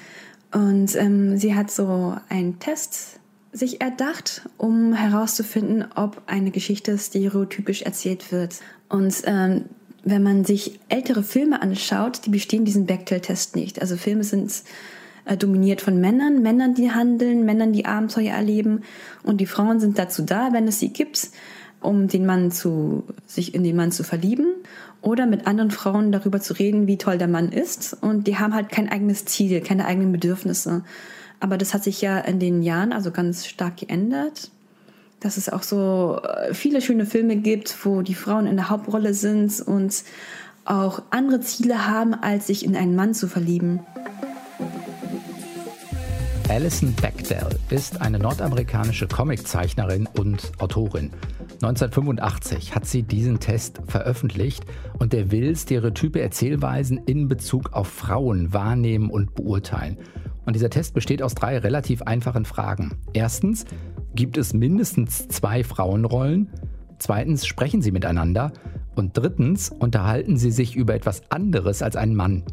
Und 0.52 0.96
ähm, 0.96 1.38
sie 1.38 1.56
hat 1.56 1.72
so 1.72 2.16
einen 2.30 2.60
Test 2.60 3.20
sich 3.52 3.82
erdacht, 3.82 4.48
um 4.58 4.94
herauszufinden, 4.94 5.86
ob 5.96 6.22
eine 6.28 6.52
Geschichte 6.52 6.98
stereotypisch 6.98 7.82
erzählt 7.82 8.32
wird. 8.32 8.60
Und 8.90 9.16
ähm, 9.26 9.66
wenn 10.06 10.24
man 10.24 10.46
sich 10.46 10.80
ältere 10.88 11.24
Filme 11.24 11.62
anschaut, 11.62 12.26
die 12.26 12.30
bestehen 12.30 12.64
diesen 12.64 12.86
Bechdel-Test 12.86 13.56
nicht. 13.56 13.82
Also 13.82 13.98
Filme 13.98 14.24
sind 14.24 14.64
äh, 15.26 15.36
dominiert 15.36 15.82
von 15.82 16.00
Männern, 16.00 16.42
Männern, 16.42 16.76
die 16.76 16.92
handeln, 16.92 17.44
Männern, 17.44 17.74
die 17.74 17.86
Abenteuer 17.86 18.34
erleben 18.34 18.84
und 19.24 19.42
die 19.42 19.48
Frauen 19.48 19.80
sind 19.80 19.98
dazu 19.98 20.22
da, 20.22 20.54
wenn 20.54 20.68
es 20.68 20.80
sie 20.80 20.90
gibt, 20.90 21.32
um 21.82 22.08
den 22.08 22.26
Mann 22.26 22.52
zu, 22.52 23.04
sich 23.26 23.56
in 23.56 23.64
den 23.64 23.76
Mann 23.76 23.92
zu 23.92 24.04
verlieben 24.04 24.46
oder 25.02 25.26
mit 25.26 25.48
anderen 25.48 25.72
Frauen 25.72 26.12
darüber 26.12 26.40
zu 26.40 26.54
reden, 26.54 26.88
wie 26.88 26.98
toll 26.98 27.18
der 27.18 27.28
Mann 27.28 27.52
ist 27.52 27.98
und 28.00 28.28
die 28.28 28.38
haben 28.38 28.54
halt 28.54 28.70
kein 28.70 28.90
eigenes 28.90 29.26
Ziel, 29.26 29.60
keine 29.62 29.86
eigenen 29.86 30.12
Bedürfnisse. 30.12 30.84
Aber 31.40 31.58
das 31.58 31.74
hat 31.74 31.84
sich 31.84 32.02
ja 32.02 32.20
in 32.20 32.40
den 32.40 32.62
Jahren 32.62 32.94
also 32.94 33.12
ganz 33.12 33.46
stark 33.46 33.78
geändert 33.78 34.52
dass 35.20 35.38
es 35.38 35.50
auch 35.50 35.64
so 35.64 36.22
äh, 36.24 36.54
viele 36.54 36.82
schöne 36.82 37.06
Filme 37.06 37.38
gibt, 37.38 37.86
wo 37.86 38.02
die 38.02 38.16
Frauen 38.16 38.48
in 38.48 38.56
der 38.56 38.70
Hauptrolle 38.70 39.14
sind 39.14 39.62
und 39.62 40.04
auch 40.66 41.02
andere 41.12 41.42
Ziele 41.42 41.88
haben, 41.88 42.14
als 42.14 42.48
sich 42.48 42.66
in 42.66 42.76
einen 42.76 42.96
Mann 42.96 43.14
zu 43.14 43.28
verlieben. 43.28 43.80
Alison 46.50 46.94
Bechdel 46.94 47.50
ist 47.70 48.02
eine 48.02 48.20
nordamerikanische 48.20 49.08
Comiczeichnerin 49.08 50.08
und 50.18 50.52
Autorin. 50.60 51.12
1985 51.56 52.76
hat 52.76 52.86
sie 52.86 53.02
diesen 53.02 53.40
Test 53.40 53.82
veröffentlicht 53.88 54.64
und 55.00 55.14
der 55.14 55.32
will 55.32 55.56
stereotype 55.56 56.22
Erzählweisen 56.22 57.02
in 57.06 57.28
Bezug 57.28 57.74
auf 57.74 57.88
Frauen 57.88 58.54
wahrnehmen 58.54 59.10
und 59.10 59.34
beurteilen. 59.34 59.98
Und 60.46 60.56
dieser 60.56 60.70
Test 60.70 60.94
besteht 60.94 61.24
aus 61.24 61.34
drei 61.34 61.58
relativ 61.58 62.04
einfachen 62.04 62.46
Fragen. 62.46 62.92
Erstens, 63.14 63.66
gibt 64.16 64.38
es 64.38 64.54
mindestens 64.54 65.28
zwei 65.28 65.64
Frauenrollen? 65.64 66.50
Zweitens, 66.98 67.46
sprechen 67.46 67.82
sie 67.82 67.92
miteinander? 67.92 68.54
Und 68.96 69.18
drittens, 69.18 69.70
unterhalten 69.70 70.38
sie 70.38 70.52
sich 70.52 70.76
über 70.76 70.96
etwas 70.96 71.30
anderes 71.30 71.82
als 71.82 71.96
ein 71.96 72.16
Mann? 72.16 72.44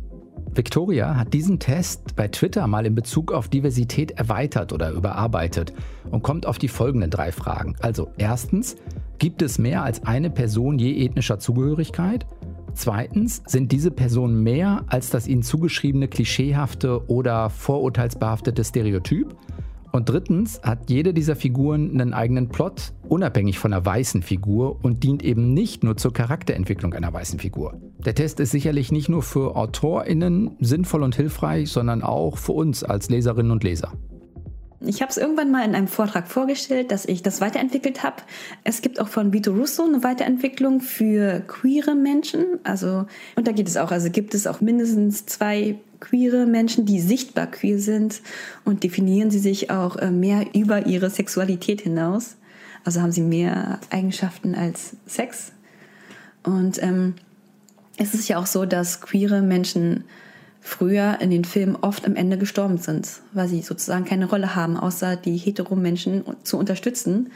Victoria 0.54 1.16
hat 1.16 1.32
diesen 1.32 1.60
Test 1.60 2.14
bei 2.14 2.28
Twitter 2.28 2.66
mal 2.66 2.84
in 2.84 2.94
Bezug 2.94 3.32
auf 3.32 3.48
Diversität 3.48 4.10
erweitert 4.10 4.72
oder 4.72 4.90
überarbeitet 4.90 5.72
und 6.10 6.22
kommt 6.22 6.44
auf 6.44 6.58
die 6.58 6.68
folgenden 6.68 7.10
drei 7.10 7.32
Fragen. 7.32 7.76
Also 7.80 8.10
erstens, 8.18 8.76
gibt 9.18 9.40
es 9.40 9.58
mehr 9.58 9.82
als 9.82 10.04
eine 10.04 10.28
Person 10.28 10.78
je 10.78 11.04
ethnischer 11.04 11.38
Zugehörigkeit? 11.38 12.26
Zweitens, 12.74 13.42
sind 13.46 13.72
diese 13.72 13.90
Personen 13.90 14.42
mehr 14.42 14.84
als 14.88 15.10
das 15.10 15.26
ihnen 15.26 15.42
zugeschriebene 15.42 16.08
klischeehafte 16.08 17.08
oder 17.08 17.48
vorurteilsbehaftete 17.48 18.64
Stereotyp? 18.64 19.34
Und 19.92 20.08
drittens 20.08 20.60
hat 20.62 20.88
jede 20.88 21.12
dieser 21.12 21.36
Figuren 21.36 21.90
einen 21.90 22.14
eigenen 22.14 22.48
Plot, 22.48 22.94
unabhängig 23.08 23.58
von 23.58 23.74
einer 23.74 23.84
weißen 23.84 24.22
Figur 24.22 24.82
und 24.82 25.04
dient 25.04 25.22
eben 25.22 25.52
nicht 25.52 25.84
nur 25.84 25.98
zur 25.98 26.14
Charakterentwicklung 26.14 26.94
einer 26.94 27.12
weißen 27.12 27.38
Figur. 27.38 27.74
Der 27.98 28.14
Test 28.14 28.40
ist 28.40 28.52
sicherlich 28.52 28.90
nicht 28.90 29.10
nur 29.10 29.22
für 29.22 29.54
AutorInnen 29.54 30.56
sinnvoll 30.60 31.02
und 31.02 31.14
hilfreich, 31.14 31.70
sondern 31.70 32.02
auch 32.02 32.38
für 32.38 32.52
uns 32.52 32.82
als 32.82 33.10
Leserinnen 33.10 33.52
und 33.52 33.64
Leser. 33.64 33.92
Ich 34.84 35.00
habe 35.00 35.10
es 35.10 35.16
irgendwann 35.16 35.50
mal 35.50 35.64
in 35.64 35.74
einem 35.74 35.88
Vortrag 35.88 36.28
vorgestellt, 36.28 36.90
dass 36.90 37.04
ich 37.04 37.22
das 37.22 37.40
weiterentwickelt 37.40 38.02
habe. 38.02 38.16
Es 38.64 38.82
gibt 38.82 39.00
auch 39.00 39.08
von 39.08 39.32
Vito 39.32 39.52
Russo 39.52 39.84
eine 39.84 40.02
Weiterentwicklung 40.02 40.80
für 40.80 41.40
queere 41.46 41.94
Menschen. 41.94 42.44
Also, 42.64 43.06
und 43.36 43.46
da 43.46 43.52
geht 43.52 43.68
es 43.68 43.76
auch, 43.76 43.92
also 43.92 44.10
gibt 44.10 44.34
es 44.34 44.46
auch 44.46 44.60
mindestens 44.60 45.26
zwei 45.26 45.76
queere 46.00 46.46
Menschen, 46.46 46.84
die 46.84 47.00
sichtbar 47.00 47.46
queer 47.46 47.78
sind 47.78 48.22
und 48.64 48.82
definieren 48.82 49.30
sie 49.30 49.38
sich 49.38 49.70
auch 49.70 49.96
äh, 49.96 50.10
mehr 50.10 50.46
über 50.54 50.86
ihre 50.86 51.10
Sexualität 51.10 51.80
hinaus. 51.80 52.36
Also 52.84 53.00
haben 53.00 53.12
sie 53.12 53.22
mehr 53.22 53.78
Eigenschaften 53.90 54.56
als 54.56 54.96
Sex. 55.06 55.52
Und 56.42 56.82
ähm, 56.82 57.14
es 57.96 58.14
ist 58.14 58.28
ja 58.28 58.38
auch 58.38 58.46
so, 58.46 58.64
dass 58.64 59.00
queere 59.00 59.42
Menschen 59.42 60.04
früher 60.62 61.18
in 61.20 61.30
den 61.30 61.44
Filmen 61.44 61.76
oft 61.76 62.06
am 62.06 62.14
Ende 62.14 62.38
gestorben 62.38 62.78
sind, 62.78 63.08
weil 63.32 63.48
sie 63.48 63.60
sozusagen 63.60 64.04
keine 64.04 64.26
Rolle 64.26 64.54
haben, 64.54 64.76
außer 64.76 65.16
die 65.16 65.36
hetero-Menschen 65.36 66.24
zu 66.44 66.56
unterstützen. 66.56 67.30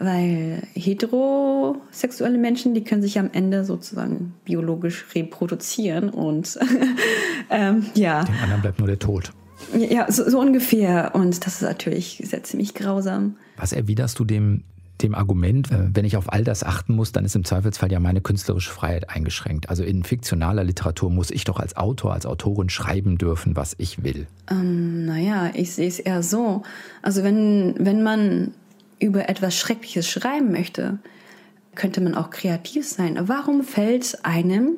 Weil 0.00 0.62
heterosexuelle 0.74 2.36
Menschen, 2.36 2.74
die 2.74 2.82
können 2.82 3.02
sich 3.02 3.16
am 3.18 3.30
Ende 3.32 3.64
sozusagen 3.64 4.34
biologisch 4.44 5.04
reproduzieren 5.14 6.08
und 6.08 6.58
ähm, 7.50 7.86
ja. 7.94 8.24
Dem 8.24 8.34
anderen 8.42 8.62
bleibt 8.62 8.78
nur 8.80 8.88
der 8.88 8.98
Tod. 8.98 9.30
Ja, 9.76 10.10
so, 10.10 10.28
so, 10.28 10.40
ungefähr. 10.40 11.14
Und 11.14 11.46
das 11.46 11.56
ist 11.56 11.62
natürlich 11.62 12.20
sehr 12.24 12.42
ziemlich 12.42 12.74
grausam. 12.74 13.36
Was 13.56 13.72
erwiderst 13.72 14.18
du 14.18 14.24
dem 14.24 14.64
dem 15.02 15.14
Argument, 15.14 15.70
äh, 15.70 15.88
wenn 15.92 16.04
ich 16.04 16.16
auf 16.16 16.32
all 16.32 16.44
das 16.44 16.62
achten 16.62 16.94
muss, 16.94 17.12
dann 17.12 17.24
ist 17.24 17.34
im 17.34 17.44
Zweifelsfall 17.44 17.90
ja 17.90 18.00
meine 18.00 18.20
künstlerische 18.20 18.70
Freiheit 18.70 19.10
eingeschränkt. 19.10 19.68
Also 19.68 19.82
in 19.82 20.04
fiktionaler 20.04 20.64
Literatur 20.64 21.10
muss 21.10 21.30
ich 21.30 21.44
doch 21.44 21.58
als 21.58 21.76
Autor, 21.76 22.12
als 22.12 22.26
Autorin 22.26 22.68
schreiben 22.68 23.18
dürfen, 23.18 23.56
was 23.56 23.74
ich 23.78 24.02
will. 24.04 24.26
Ähm, 24.50 25.04
naja, 25.06 25.50
ich 25.54 25.72
sehe 25.72 25.88
es 25.88 25.98
eher 25.98 26.22
so. 26.22 26.62
Also 27.02 27.22
wenn, 27.22 27.74
wenn 27.78 28.02
man 28.02 28.52
über 28.98 29.28
etwas 29.28 29.56
Schreckliches 29.56 30.08
schreiben 30.08 30.52
möchte, 30.52 30.98
könnte 31.74 32.00
man 32.00 32.14
auch 32.14 32.30
kreativ 32.30 32.86
sein. 32.86 33.18
Warum 33.22 33.64
fällt 33.64 34.24
einem, 34.24 34.74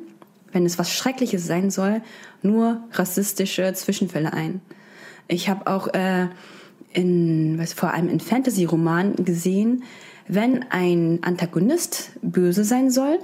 wenn 0.51 0.65
es 0.65 0.79
was 0.79 0.91
Schreckliches 0.91 1.45
sein 1.45 1.69
soll, 1.69 2.01
nur 2.41 2.81
rassistische 2.91 3.71
Zwischenfälle 3.73 4.33
ein? 4.33 4.61
Ich 5.27 5.49
habe 5.49 5.67
auch 5.67 5.93
äh, 5.93 6.27
in, 6.93 7.59
was, 7.59 7.73
vor 7.73 7.93
allem 7.93 8.09
in 8.09 8.19
Fantasy-Romanen 8.19 9.23
gesehen, 9.23 9.83
wenn 10.27 10.65
ein 10.69 11.19
Antagonist 11.21 12.11
böse 12.21 12.63
sein 12.63 12.89
soll, 12.89 13.19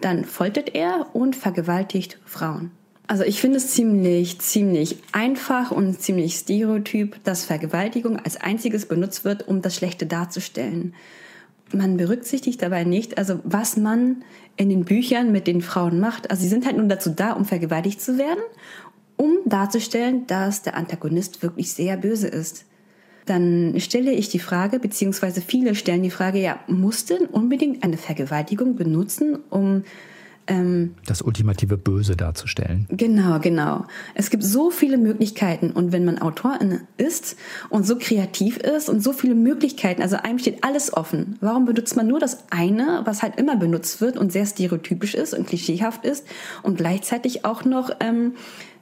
dann 0.00 0.24
foltert 0.24 0.74
er 0.74 1.08
und 1.12 1.36
vergewaltigt 1.36 2.18
Frauen. 2.24 2.70
Also 3.06 3.24
ich 3.24 3.40
finde 3.40 3.56
es 3.56 3.68
ziemlich, 3.68 4.38
ziemlich 4.40 4.98
einfach 5.12 5.70
und 5.70 6.00
ziemlich 6.00 6.34
stereotyp, 6.34 7.22
dass 7.24 7.44
Vergewaltigung 7.44 8.18
als 8.18 8.36
einziges 8.36 8.86
benutzt 8.86 9.24
wird, 9.24 9.48
um 9.48 9.62
das 9.62 9.74
Schlechte 9.74 10.06
darzustellen. 10.06 10.94
Man 11.72 11.96
berücksichtigt 11.96 12.62
dabei 12.62 12.84
nicht, 12.84 13.18
also 13.18 13.40
was 13.44 13.76
man 13.76 14.24
in 14.56 14.68
den 14.68 14.84
Büchern 14.84 15.32
mit 15.32 15.46
den 15.46 15.62
Frauen 15.62 16.00
macht. 16.00 16.30
Also 16.30 16.42
sie 16.42 16.48
sind 16.48 16.66
halt 16.66 16.76
nur 16.76 16.86
dazu 16.86 17.10
da, 17.10 17.32
um 17.32 17.44
vergewaltigt 17.44 18.00
zu 18.00 18.18
werden 18.18 18.42
um 19.18 19.38
darzustellen, 19.44 20.26
dass 20.26 20.62
der 20.62 20.76
Antagonist 20.76 21.42
wirklich 21.42 21.72
sehr 21.72 21.96
böse 21.98 22.28
ist. 22.28 22.64
Dann 23.28 23.74
stelle 23.78 24.12
ich 24.12 24.28
die 24.28 24.38
Frage, 24.38 24.78
beziehungsweise 24.78 25.40
viele 25.40 25.74
stellen 25.74 26.02
die 26.02 26.10
Frage, 26.10 26.38
ja, 26.38 26.58
muss 26.66 27.04
denn 27.04 27.26
unbedingt 27.26 27.84
eine 27.84 27.96
Vergewaltigung 27.96 28.76
benutzen, 28.76 29.38
um 29.50 29.82
ähm, 30.48 30.94
das 31.06 31.22
ultimative 31.22 31.76
Böse 31.76 32.16
darzustellen. 32.16 32.86
Genau, 32.90 33.38
genau. 33.38 33.84
Es 34.14 34.30
gibt 34.30 34.42
so 34.42 34.70
viele 34.70 34.96
Möglichkeiten 34.96 35.70
und 35.70 35.92
wenn 35.92 36.04
man 36.04 36.18
Autorin 36.18 36.80
ist 36.96 37.36
und 37.68 37.86
so 37.86 37.96
kreativ 37.98 38.56
ist 38.56 38.88
und 38.88 39.02
so 39.02 39.12
viele 39.12 39.34
Möglichkeiten, 39.34 40.02
also 40.02 40.16
einem 40.16 40.38
steht 40.38 40.64
alles 40.64 40.92
offen. 40.92 41.36
Warum 41.40 41.66
benutzt 41.66 41.96
man 41.96 42.06
nur 42.06 42.18
das 42.18 42.44
eine, 42.50 43.02
was 43.04 43.22
halt 43.22 43.38
immer 43.38 43.56
benutzt 43.56 44.00
wird 44.00 44.16
und 44.16 44.32
sehr 44.32 44.46
stereotypisch 44.46 45.14
ist 45.14 45.34
und 45.34 45.46
klischeehaft 45.46 46.04
ist 46.04 46.26
und 46.62 46.78
gleichzeitig 46.78 47.44
auch 47.44 47.64
noch 47.64 47.90
ähm, 48.00 48.32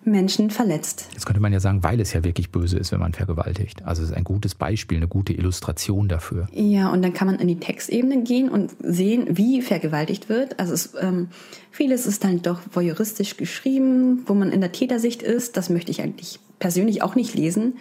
Menschen 0.07 0.51
verletzt. 0.51 1.09
Jetzt 1.13 1.27
könnte 1.27 1.41
man 1.41 1.53
ja 1.53 1.61
sagen, 1.61 1.83
weil 1.83 2.01
es 2.01 2.13
ja 2.13 2.23
wirklich 2.23 2.51
böse 2.51 2.79
ist, 2.79 2.93
wenn 2.93 3.01
man 3.01 3.13
vergewaltigt. 3.13 3.85
Also 3.85 4.03
es 4.03 4.11
ist 4.11 4.17
ein 4.17 4.25
gutes 4.25 4.55
Beispiel, 4.55 4.99
eine 4.99 5.09
gute 5.09 5.33
Illustration 5.33 6.09
dafür. 6.09 6.47
Ja, 6.53 6.91
und 6.91 7.03
dann 7.03 7.13
kann 7.13 7.27
man 7.27 7.39
in 7.41 7.49
die 7.49 7.59
Textebene 7.59 8.23
gehen 8.23 8.49
und 8.49 8.71
sehen, 8.81 9.27
wie 9.31 9.63
vergewaltigt 9.63 10.29
wird. 10.29 10.61
Also 10.61 10.75
es, 10.75 10.95
ähm, 11.01 11.29
vieles 11.71 12.07
ist 12.07 12.25
dann 12.25 12.41
doch 12.41 12.61
voyeuristisch 12.73 13.37
geschrieben, 13.37 14.23
wo 14.27 14.35
man 14.35 14.53
in 14.53 14.61
der 14.61 14.73
Tätersicht 14.73 15.23
ist. 15.23 15.57
Das 15.57 15.71
möchte 15.71 15.91
ich 15.91 16.01
eigentlich 16.01 16.39
persönlich 16.59 17.03
auch 17.03 17.17
nicht 17.17 17.35
lesen. 17.35 17.75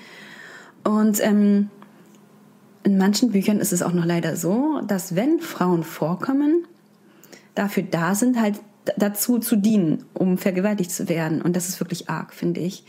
Und 0.83 1.23
ähm, 1.23 1.69
in 2.83 2.97
manchen 2.97 3.31
Büchern 3.31 3.59
ist 3.59 3.71
es 3.73 3.81
auch 3.81 3.93
noch 3.93 4.05
leider 4.05 4.35
so, 4.35 4.81
dass 4.87 5.15
wenn 5.15 5.39
Frauen 5.39 5.83
vorkommen, 5.83 6.65
dafür 7.55 7.83
da 7.83 8.15
sind, 8.15 8.39
halt 8.39 8.59
dazu 8.97 9.39
zu 9.39 9.55
dienen, 9.55 10.05
um 10.13 10.37
vergewaltigt 10.37 10.91
zu 10.91 11.09
werden. 11.09 11.41
Und 11.41 11.55
das 11.55 11.69
ist 11.69 11.79
wirklich 11.79 12.09
arg, 12.09 12.33
finde 12.33 12.61
ich. 12.61 12.83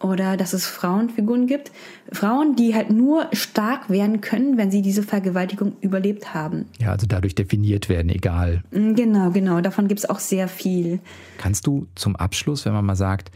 Oder 0.00 0.36
dass 0.36 0.52
es 0.52 0.66
Frauenfiguren 0.66 1.46
gibt. 1.46 1.72
Frauen, 2.12 2.56
die 2.56 2.74
halt 2.74 2.90
nur 2.90 3.28
stark 3.32 3.88
werden 3.88 4.20
können, 4.20 4.58
wenn 4.58 4.70
sie 4.70 4.82
diese 4.82 5.02
Vergewaltigung 5.02 5.76
überlebt 5.80 6.34
haben. 6.34 6.66
Ja, 6.78 6.90
also 6.90 7.06
dadurch 7.06 7.34
definiert 7.34 7.88
werden, 7.88 8.10
egal. 8.10 8.62
Mm, 8.70 8.94
genau, 8.94 9.30
genau. 9.30 9.60
Davon 9.60 9.88
gibt 9.88 10.00
es 10.00 10.08
auch 10.08 10.18
sehr 10.18 10.48
viel. 10.48 11.00
Kannst 11.38 11.66
du 11.66 11.86
zum 11.94 12.16
Abschluss, 12.16 12.66
wenn 12.66 12.74
man 12.74 12.84
mal 12.84 12.96
sagt, 12.96 13.30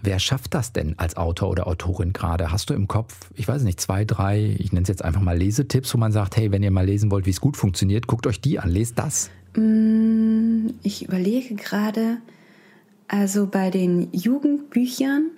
Wer 0.00 0.20
schafft 0.20 0.54
das 0.54 0.72
denn 0.72 0.94
als 0.96 1.16
Autor 1.16 1.50
oder 1.50 1.66
Autorin 1.66 2.12
gerade? 2.12 2.52
Hast 2.52 2.70
du 2.70 2.74
im 2.74 2.86
Kopf, 2.86 3.30
ich 3.34 3.48
weiß 3.48 3.62
nicht, 3.62 3.80
zwei, 3.80 4.04
drei, 4.04 4.54
ich 4.58 4.72
nenne 4.72 4.82
es 4.82 4.88
jetzt 4.88 5.04
einfach 5.04 5.20
mal 5.20 5.36
Lesetipps, 5.36 5.92
wo 5.92 5.98
man 5.98 6.12
sagt, 6.12 6.36
hey, 6.36 6.52
wenn 6.52 6.62
ihr 6.62 6.70
mal 6.70 6.86
lesen 6.86 7.10
wollt, 7.10 7.26
wie 7.26 7.30
es 7.30 7.40
gut 7.40 7.56
funktioniert, 7.56 8.06
guckt 8.06 8.26
euch 8.26 8.40
die 8.40 8.60
an, 8.60 8.70
lest 8.70 8.98
das. 8.98 9.30
Mm, 9.56 10.68
ich 10.82 11.06
überlege 11.06 11.54
gerade, 11.54 12.18
also 13.08 13.46
bei 13.46 13.70
den 13.70 14.08
Jugendbüchern 14.12 15.30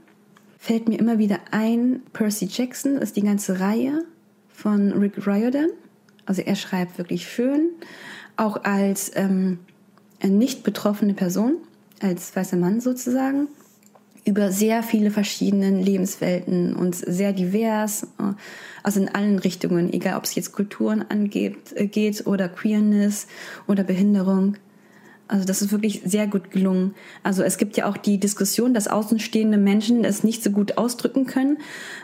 fällt 0.58 0.88
mir 0.88 0.98
immer 0.98 1.18
wieder 1.18 1.38
ein, 1.52 2.02
Percy 2.12 2.46
Jackson 2.46 2.96
ist 2.96 3.16
die 3.16 3.22
ganze 3.22 3.60
Reihe 3.60 4.04
von 4.48 4.92
Rick 4.92 5.26
Riordan. 5.26 5.70
Also 6.26 6.42
er 6.42 6.56
schreibt 6.56 6.98
wirklich 6.98 7.28
schön, 7.28 7.70
auch 8.36 8.64
als 8.64 9.10
ähm, 9.14 9.58
nicht 10.22 10.62
betroffene 10.62 11.14
Person, 11.14 11.56
als 12.00 12.34
weißer 12.34 12.56
Mann 12.56 12.80
sozusagen 12.80 13.48
über 14.24 14.52
sehr 14.52 14.82
viele 14.82 15.10
verschiedene 15.10 15.70
Lebenswelten 15.70 16.74
und 16.74 16.94
sehr 16.94 17.32
divers, 17.32 18.04
äh, 18.18 18.34
also 18.82 19.00
in 19.00 19.08
allen 19.08 19.38
Richtungen, 19.38 19.92
egal 19.92 20.16
ob 20.16 20.24
es 20.24 20.34
jetzt 20.34 20.52
Kulturen 20.52 21.04
angeht 21.08 21.72
äh, 21.74 21.86
geht 21.86 22.26
oder 22.26 22.48
Queerness 22.48 23.26
oder 23.66 23.84
Behinderung. 23.84 24.56
Also 25.28 25.44
das 25.44 25.62
ist 25.62 25.70
wirklich 25.70 26.02
sehr 26.04 26.26
gut 26.26 26.50
gelungen. 26.50 26.94
Also 27.22 27.44
es 27.44 27.56
gibt 27.56 27.76
ja 27.76 27.88
auch 27.88 27.96
die 27.96 28.18
Diskussion, 28.18 28.74
dass 28.74 28.88
außenstehende 28.88 29.58
Menschen 29.58 30.04
es 30.04 30.24
nicht 30.24 30.42
so 30.42 30.50
gut 30.50 30.76
ausdrücken 30.76 31.26
können, 31.26 31.58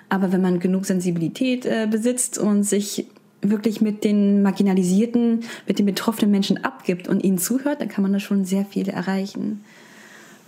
aber 0.08 0.30
wenn 0.30 0.40
man 0.40 0.60
genug 0.60 0.86
Sensibilität 0.86 1.66
äh, 1.66 1.88
besitzt 1.90 2.38
und 2.38 2.62
sich 2.62 3.06
wirklich 3.42 3.80
mit 3.80 4.04
den 4.04 4.42
marginalisierten, 4.42 5.40
mit 5.66 5.78
den 5.78 5.86
betroffenen 5.86 6.30
Menschen 6.30 6.64
abgibt 6.64 7.08
und 7.08 7.24
ihnen 7.24 7.38
zuhört, 7.38 7.80
dann 7.80 7.88
kann 7.88 8.02
man 8.02 8.12
da 8.12 8.20
schon 8.20 8.44
sehr 8.44 8.64
viel 8.64 8.88
erreichen. 8.88 9.64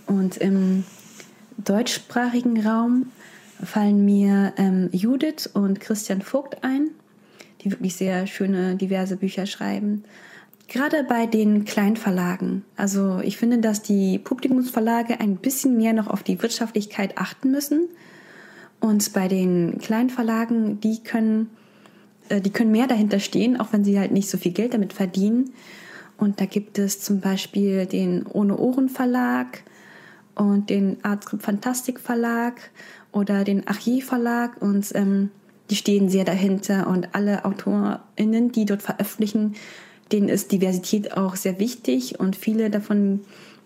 Und 0.07 0.41
ähm, 0.41 0.85
deutschsprachigen 1.63 2.65
Raum 2.65 3.11
fallen 3.63 4.05
mir 4.05 4.53
ähm, 4.57 4.89
Judith 4.91 5.49
und 5.53 5.79
Christian 5.79 6.21
Vogt 6.21 6.63
ein, 6.63 6.89
die 7.61 7.71
wirklich 7.71 7.95
sehr 7.95 8.27
schöne, 8.27 8.75
diverse 8.75 9.17
Bücher 9.17 9.45
schreiben. 9.45 10.03
Gerade 10.67 11.03
bei 11.03 11.25
den 11.25 11.65
Kleinverlagen. 11.65 12.63
Also 12.75 13.19
ich 13.23 13.37
finde, 13.37 13.57
dass 13.57 13.81
die 13.81 14.19
Publikumsverlage 14.19 15.19
ein 15.19 15.37
bisschen 15.37 15.77
mehr 15.77 15.93
noch 15.93 16.07
auf 16.07 16.21
die 16.21 16.41
Wirtschaftlichkeit 16.41 17.17
achten 17.17 17.51
müssen. 17.51 17.89
Und 18.79 19.11
bei 19.13 19.27
den 19.27 19.79
Kleinverlagen, 19.79 20.79
die 20.79 21.03
können, 21.03 21.49
äh, 22.29 22.39
die 22.39 22.51
können 22.51 22.71
mehr 22.71 22.87
dahinter 22.87 23.19
stehen, 23.19 23.59
auch 23.59 23.73
wenn 23.73 23.83
sie 23.83 23.99
halt 23.99 24.11
nicht 24.11 24.29
so 24.29 24.37
viel 24.37 24.51
Geld 24.51 24.73
damit 24.73 24.93
verdienen. 24.93 25.53
Und 26.17 26.39
da 26.39 26.45
gibt 26.45 26.77
es 26.77 27.01
zum 27.01 27.19
Beispiel 27.19 27.85
den 27.87 28.25
Ohne 28.27 28.57
Ohren 28.57 28.89
Verlag 28.89 29.63
und 30.39 30.69
den 30.69 31.03
Artscript 31.03 31.43
Fantastik 31.43 31.99
Verlag 31.99 32.71
oder 33.11 33.43
den 33.43 33.67
Archiv 33.67 34.05
Verlag 34.05 34.61
und 34.61 34.89
ähm, 34.95 35.31
die 35.69 35.75
stehen 35.75 36.09
sehr 36.09 36.23
dahinter 36.23 36.87
und 36.87 37.13
alle 37.13 37.45
AutorInnen, 37.45 38.51
die 38.51 38.65
dort 38.65 38.81
veröffentlichen, 38.81 39.55
denen 40.11 40.29
ist 40.29 40.51
Diversität 40.51 41.15
auch 41.15 41.35
sehr 41.35 41.59
wichtig 41.59 42.19
und 42.19 42.35
viele 42.35 42.69
davon 42.69 43.21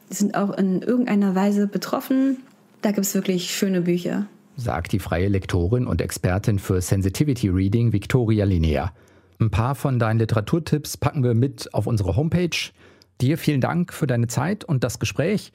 sind 0.10 0.36
auch 0.36 0.58
in 0.58 0.82
irgendeiner 0.82 1.36
Weise 1.36 1.68
betroffen. 1.68 2.38
Da 2.82 2.92
gibt 2.92 3.06
es 3.06 3.14
wirklich 3.14 3.52
schöne 3.52 3.82
Bücher. 3.82 4.26
Sagt 4.58 4.92
die 4.92 5.00
freie 5.00 5.30
Lektorin 5.30 5.88
und 5.88 6.02
Expertin 6.02 6.60
für 6.60 6.82
Sensitivity 6.82 7.50
Reading 7.50 7.94
Victoria 7.94 8.46
Linnea. 8.46 8.92
Ein 9.40 9.50
paar 9.50 9.76
von 9.76 10.00
deinen 10.00 10.20
Literaturtipps 10.20 10.98
packen 10.98 11.24
wir 11.24 11.34
mit 11.34 11.74
auf 11.74 11.88
unsere 11.88 12.16
Homepage. 12.16 12.72
Dir 13.22 13.38
vielen 13.38 13.62
Dank 13.62 13.94
für 13.94 14.08
deine 14.08 14.28
Zeit 14.28 14.66
und 14.66 14.84
das 14.84 15.00
Gespräch. 15.00 15.54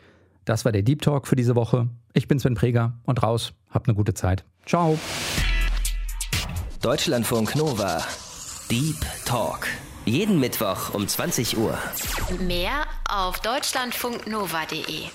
Das 0.48 0.64
war 0.64 0.72
der 0.72 0.80
Deep 0.80 1.02
Talk 1.02 1.28
für 1.28 1.37
diese 1.37 1.54
Woche. 1.56 1.88
Ich 2.14 2.26
bin 2.26 2.38
Sven 2.38 2.54
Preger 2.54 2.94
und 3.04 3.22
raus. 3.22 3.52
Habt 3.68 3.87
eine 3.87 3.94
gute 3.94 4.14
Zeit. 4.14 4.46
Ciao. 4.64 4.98
Deutschlandfunk 6.80 7.54
Nova. 7.54 8.02
Deep 8.70 8.96
Talk. 9.26 9.66
Jeden 10.06 10.40
Mittwoch 10.40 10.94
um 10.94 11.06
20 11.06 11.58
Uhr. 11.58 11.76
Mehr 12.40 12.87
auf 13.11 13.40
deutschlandfunknova.de. 13.40 15.11